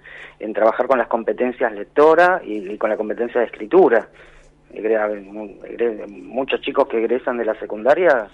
[0.52, 4.08] trabajar con las competencias lectora y, con la competencia de escritura.
[6.10, 8.28] Muchos chicos que egresan de la secundaria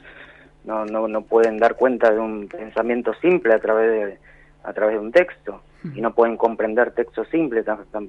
[0.65, 4.19] no, no, no pueden dar cuenta de un pensamiento simple a través de,
[4.65, 5.63] a través de un texto
[5.95, 7.63] y no pueden comprender texto simple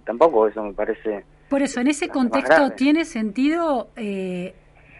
[0.03, 1.23] tampoco, eso me parece...
[1.49, 4.55] Por eso, en ese contexto tiene sentido eh,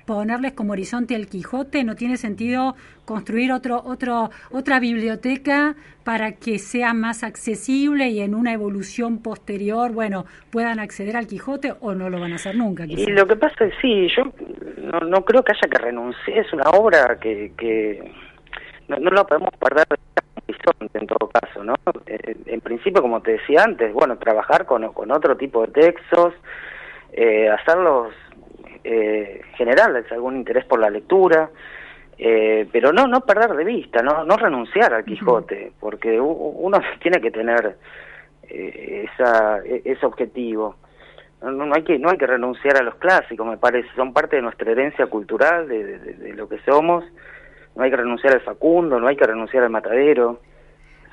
[0.07, 6.59] ponerles como horizonte al Quijote, no tiene sentido construir otro, otro, otra biblioteca para que
[6.59, 12.09] sea más accesible y en una evolución posterior, bueno, puedan acceder al Quijote o no
[12.09, 12.85] lo van a hacer nunca.
[12.85, 14.23] Y lo que pasa es, sí, yo
[14.77, 18.09] no, no creo que haya que renunciar, es una obra que, que
[18.87, 19.85] no, no la podemos perder
[20.47, 21.75] horizonte en todo caso, ¿no?
[22.05, 26.33] Eh, en principio, como te decía antes, bueno, trabajar con, con otro tipo de textos,
[27.11, 28.13] eh, hacerlos
[28.89, 31.49] eh, generarles algún interés por la lectura,
[32.17, 37.19] eh, pero no no perder de vista, no no renunciar al Quijote, porque uno tiene
[37.19, 37.77] que tener
[38.49, 40.77] eh, esa e, ese objetivo.
[41.41, 44.37] No, no, hay que no hay que renunciar a los clásicos, me parece, son parte
[44.37, 47.03] de nuestra herencia cultural, de, de lo que somos
[47.77, 50.41] no hay que renunciar al Facundo, no hay que renunciar al Matadero.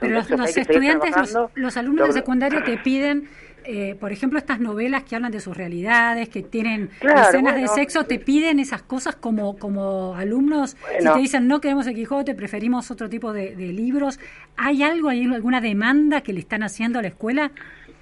[0.01, 1.14] Pero los, estudiantes,
[1.55, 3.29] los, alumnos de secundario te piden,
[3.65, 8.05] eh, por ejemplo, estas novelas que hablan de sus realidades, que tienen escenas de sexo,
[8.05, 10.77] te piden esas cosas como, como alumnos.
[10.99, 14.21] Si te dicen no queremos el Quijote, preferimos otro tipo de, de libros,
[14.57, 17.51] ¿hay algo, hay alguna demanda que le están haciendo a la escuela?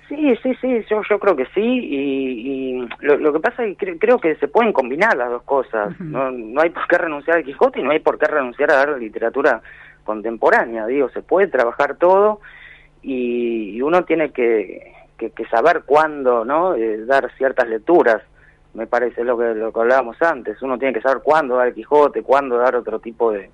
[0.09, 4.19] Sí, sí, sí, yo, yo creo que sí, y, lo, que pasa es que creo
[4.19, 7.81] que se pueden combinar las dos cosas, no, no hay por qué renunciar al Quijote
[7.81, 9.63] y no hay por qué renunciar a dar literatura
[10.05, 12.41] contemporánea, digo, se puede trabajar todo
[13.03, 14.93] y, uno tiene que,
[15.31, 18.23] que, saber cuándo, ¿no?, eh, dar ciertas lecturas,
[18.75, 21.75] me parece lo que, lo que hablábamos antes, uno tiene que saber cuándo dar el
[21.75, 23.51] Quijote, cuándo dar otro tipo de,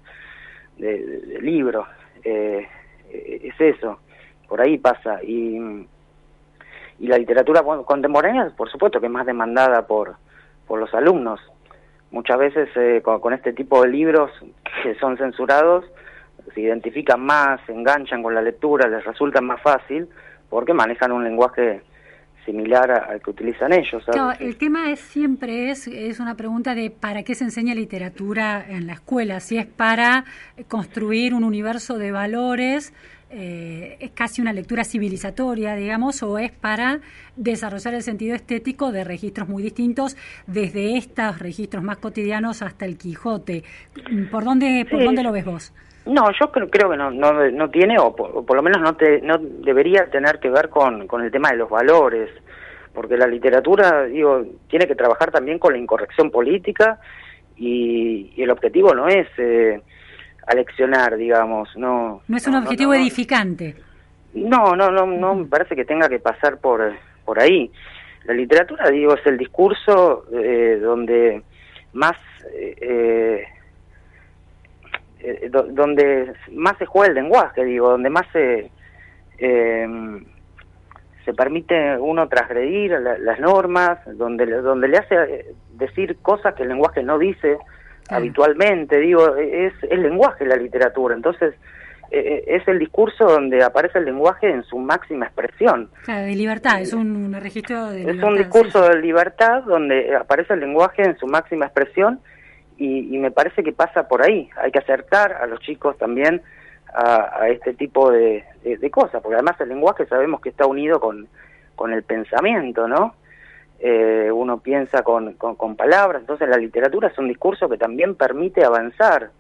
[0.77, 1.87] de, libro,
[2.23, 2.69] eh,
[3.11, 3.99] es eso,
[4.49, 5.87] por ahí pasa, y
[6.99, 10.17] y la literatura contemporánea, por supuesto, que es más demandada por,
[10.67, 11.41] por los alumnos.
[12.11, 14.31] Muchas veces eh, con, este tipo de libros
[14.83, 15.85] que son censurados,
[16.55, 20.09] se identifican más, se enganchan con la lectura, les resulta más fácil
[20.49, 21.83] porque manejan un lenguaje
[22.45, 24.03] similar al que utilizan ellos.
[24.41, 28.87] el tema es siempre es, es una pregunta de para qué se enseña literatura en
[28.87, 30.25] la escuela, si es para
[30.67, 32.95] construir un universo de valores
[33.31, 37.01] eh, es casi una lectura civilizatoria, digamos, o es para
[37.37, 42.97] desarrollar el sentido estético de registros muy distintos, desde estos registros más cotidianos hasta el
[42.97, 43.65] Quijote.
[44.31, 45.73] ¿Por dónde, por dónde lo ves vos?
[46.09, 49.21] No, yo creo, creo que no, no, no tiene, o por, lo menos no, te,
[49.21, 52.31] no debería tener que ver con, con el tema de los valores,
[52.93, 56.99] porque la literatura, digo, tiene que trabajar también con la incorrección política
[57.57, 59.29] y, el objetivo no es...
[59.39, 59.81] Eh,
[60.49, 62.23] aleccionar, digamos, no.
[62.27, 63.77] No es un objetivo edificante.
[64.33, 66.95] No, no, no, no me parece que tenga que pasar por
[67.29, 67.71] por ahí.
[68.25, 71.43] La literatura, digo, es el discurso eh, donde
[71.93, 72.17] más
[72.55, 73.45] eh,
[75.21, 78.71] eh, donde más se juega el lenguaje, digo, donde más se
[81.25, 87.03] se permite uno transgredir las normas, donde donde le hace decir cosas que el lenguaje
[87.03, 87.59] no dice
[88.09, 91.55] habitualmente, digo, es el lenguaje la literatura, entonces
[92.11, 95.91] eh, eh, es el discurso donde aparece el lenguaje en su máxima expresión.
[96.05, 100.61] Claro, de libertad, es un registro de Es un discurso de libertad donde aparece el
[100.61, 102.21] lenguaje en su máxima expresión
[102.79, 106.43] y, me parece que pasa por ahí, hay que acercar a los chicos también
[106.95, 111.29] a, este tipo de, de, cosas, porque además el lenguaje sabemos que está unido con,
[111.75, 113.15] con el pensamiento, ¿no?
[113.81, 118.65] eh, uno piensa con, con, palabras, entonces la literatura es un discurso que también permite
[118.65, 119.31] avanzar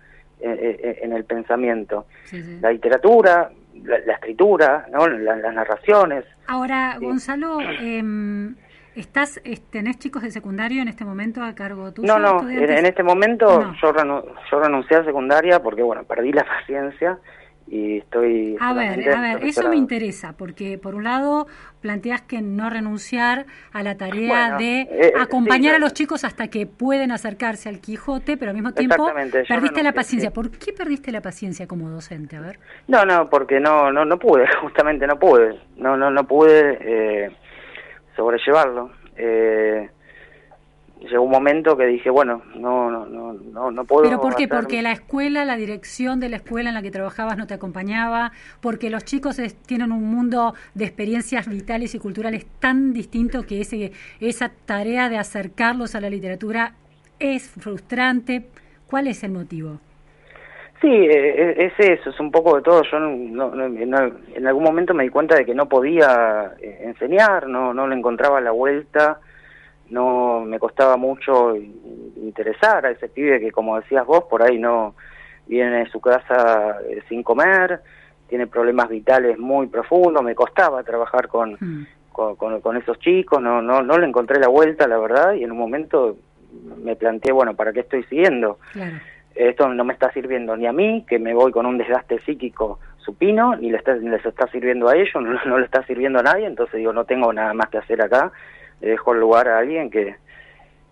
[0.41, 2.07] eh, eh, en el pensamiento.
[2.61, 3.51] La literatura,
[3.83, 5.09] la, escritura, ¿no?
[5.09, 6.25] las narraciones.
[6.47, 8.03] Ahora, Gonzalo, eh,
[8.99, 9.41] ¿estás,
[9.71, 12.07] ¿tenés chicos de secundario en este momento a cargo tuyo?
[12.07, 13.93] No, no, en este momento yo,
[14.51, 17.19] yo renuncié a secundaria porque, bueno, perdí la paciencia
[17.71, 18.57] y estoy...
[18.61, 21.47] A ver, a ver, eso me interesa, porque por un lado
[21.81, 26.67] planteas que no renunciar a la tarea de eh, acompañar a los chicos hasta que
[26.67, 29.13] pueden acercarse al Quijote, pero al mismo tiempo
[29.47, 30.31] perdiste la paciencia.
[30.31, 32.37] ¿Por qué perdiste la paciencia como docente?
[32.37, 32.59] A ver.
[32.89, 37.31] No, no, porque no, no, no pude, justamente no pude, no, no, no pude eh,
[38.19, 38.91] sobrellevarlo.
[39.17, 39.89] Eh,
[41.01, 44.03] llegó un momento que dije, bueno, no, no, no, no, no puedo.
[44.03, 44.49] ¿Pero por qué?
[44.49, 48.33] Porque la escuela, la dirección de la escuela en la que trabajabas no te acompañaba,
[48.61, 53.93] porque los chicos tienen un mundo de experiencias vitales y culturales tan distinto que ese,
[54.21, 56.75] esa tarea de acercarlos a la literatura
[57.21, 58.47] es frustrante.
[58.89, 59.81] ¿Cuál es el motivo?
[60.81, 62.83] Sí, eh, es eso, es un poco de todo.
[62.85, 67.87] Yo en algún momento me di cuenta de que no podía eh, enseñar, no, no
[67.87, 69.21] le encontraba la vuelta
[69.91, 74.95] no me costaba mucho interesar a ese pibe que como decías vos por ahí no
[75.47, 77.81] viene de su casa eh, sin comer
[78.29, 81.87] tiene problemas vitales muy profundos me costaba trabajar mm.
[82.13, 85.45] con, con, con, esos chicos no no no le encontré la vuelta la verdad y
[85.45, 86.19] en un momento
[86.83, 88.59] me planteé, bueno, ¿para qué estoy siguiendo?
[89.39, 92.81] Esto no me está sirviendo ni a mí, que me voy con un desgaste psíquico
[92.99, 95.15] supino, ni, les está sirviendo a ellos,
[95.47, 98.33] no, le está sirviendo a nadie, entonces digo, no tengo nada más que hacer acá,
[98.81, 100.17] le dejo el lugar a alguien que,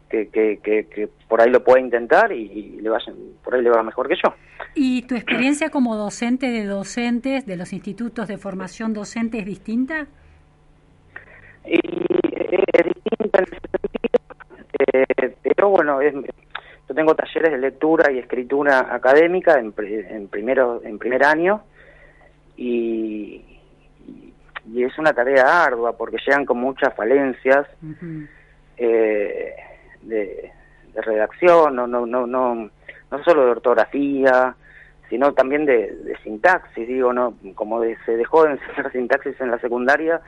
[0.08, 3.82] que, que, que, por ahí lo pueda intentar y, le vaya, por ahí le va
[3.82, 4.32] mejor que yo.
[4.76, 10.06] ¿Y tu experiencia como docente de docentes de los institutos de formación docente es distinta?
[11.64, 14.20] Y, es distinta en ese sentido,
[14.92, 15.98] eh, pero bueno,
[16.88, 21.62] yo tengo talleres de lectura y escritura académica en, en, primero, en primer año
[22.56, 23.42] y,
[24.72, 27.66] y, es una tarea ardua porque llegan con muchas falencias
[28.76, 29.54] eh,
[30.02, 30.52] de,
[30.94, 32.70] de, redacción, no, no, no, no,
[33.10, 34.54] no solo de ortografía,
[35.08, 40.20] sino también de, sintaxis, digo, no como se dejó de enseñar sintaxis en la secundaria,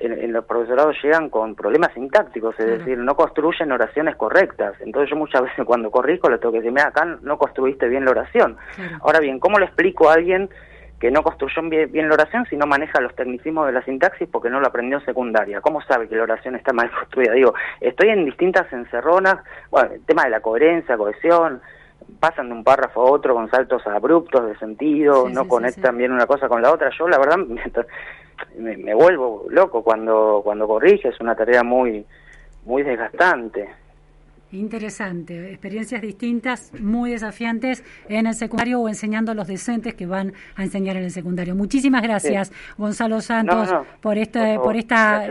[0.00, 4.74] en, los profesorados llegan con problemas sintácticos, es decir, no construyen oraciones correctas.
[4.80, 8.04] Entonces yo muchas veces cuando corrijo le tengo que decir, mira, acá no construiste bien
[8.04, 8.56] la oración.
[9.00, 10.48] Ahora bien, ¿cómo le explico a alguien
[10.98, 14.50] que no construyó bien, la oración si no maneja los tecnicismos de la sintaxis porque
[14.50, 15.60] no lo aprendió en secundaria.
[15.60, 17.32] ¿Cómo sabe que la oración está mal construida?
[17.32, 19.36] Digo, estoy en distintas encerronas,
[19.70, 21.60] bueno, el tema de la coherencia, cohesión,
[22.18, 26.26] pasan de un párrafo a otro con saltos abruptos de sentido, no conectan bien una
[26.26, 26.90] cosa con la otra.
[26.98, 27.36] Yo la verdad
[28.56, 32.04] me, me, vuelvo loco cuando cuando corrige, es una tarea muy
[32.64, 33.68] muy desgastante.
[34.50, 40.32] Interesante, experiencias distintas, muy desafiantes en el secundario o enseñando a los docentes que van
[40.56, 41.54] a enseñar en el secundario.
[41.54, 43.68] Muchísimas gracias, Gonzalo Santos,
[44.00, 45.28] por este, por esta,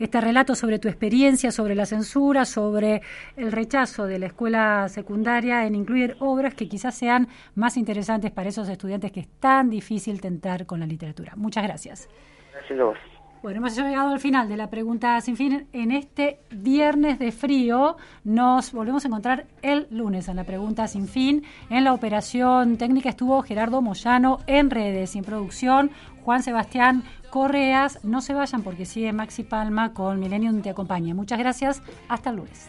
[0.00, 3.02] este relato sobre tu experiencia, sobre la censura, sobre
[3.36, 8.48] el rechazo de la escuela secundaria en incluir obras que quizás sean más interesantes para
[8.48, 11.34] esos estudiantes que es tan difícil tentar con la literatura.
[11.36, 12.08] Muchas gracias.
[12.52, 12.98] Gracias a vos.
[13.42, 15.66] Bueno, hemos llegado al final de la pregunta sin fin.
[15.72, 21.08] En este viernes de frío nos volvemos a encontrar el lunes en la pregunta sin
[21.08, 21.42] fin.
[21.70, 25.90] En la operación técnica estuvo Gerardo Moyano en redes y en producción
[26.22, 27.98] Juan Sebastián Correas.
[28.02, 31.14] No se vayan porque sigue Maxi Palma con Millennium Te Acompaña.
[31.14, 31.82] Muchas gracias.
[32.08, 32.66] Hasta el lunes.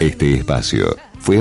[0.00, 1.38] Este espacio fue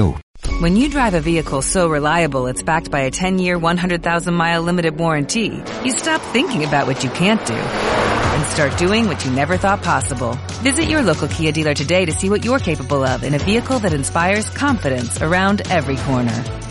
[0.60, 5.64] When you drive a vehicle so reliable it's backed by a 10-year, 100,000-mile limited warranty,
[5.84, 9.82] you stop thinking about what you can't do and start doing what you never thought
[9.82, 10.38] possible.
[10.62, 13.80] Visit your local Kia dealer today to see what you're capable of in a vehicle
[13.80, 16.71] that inspires confidence around every corner.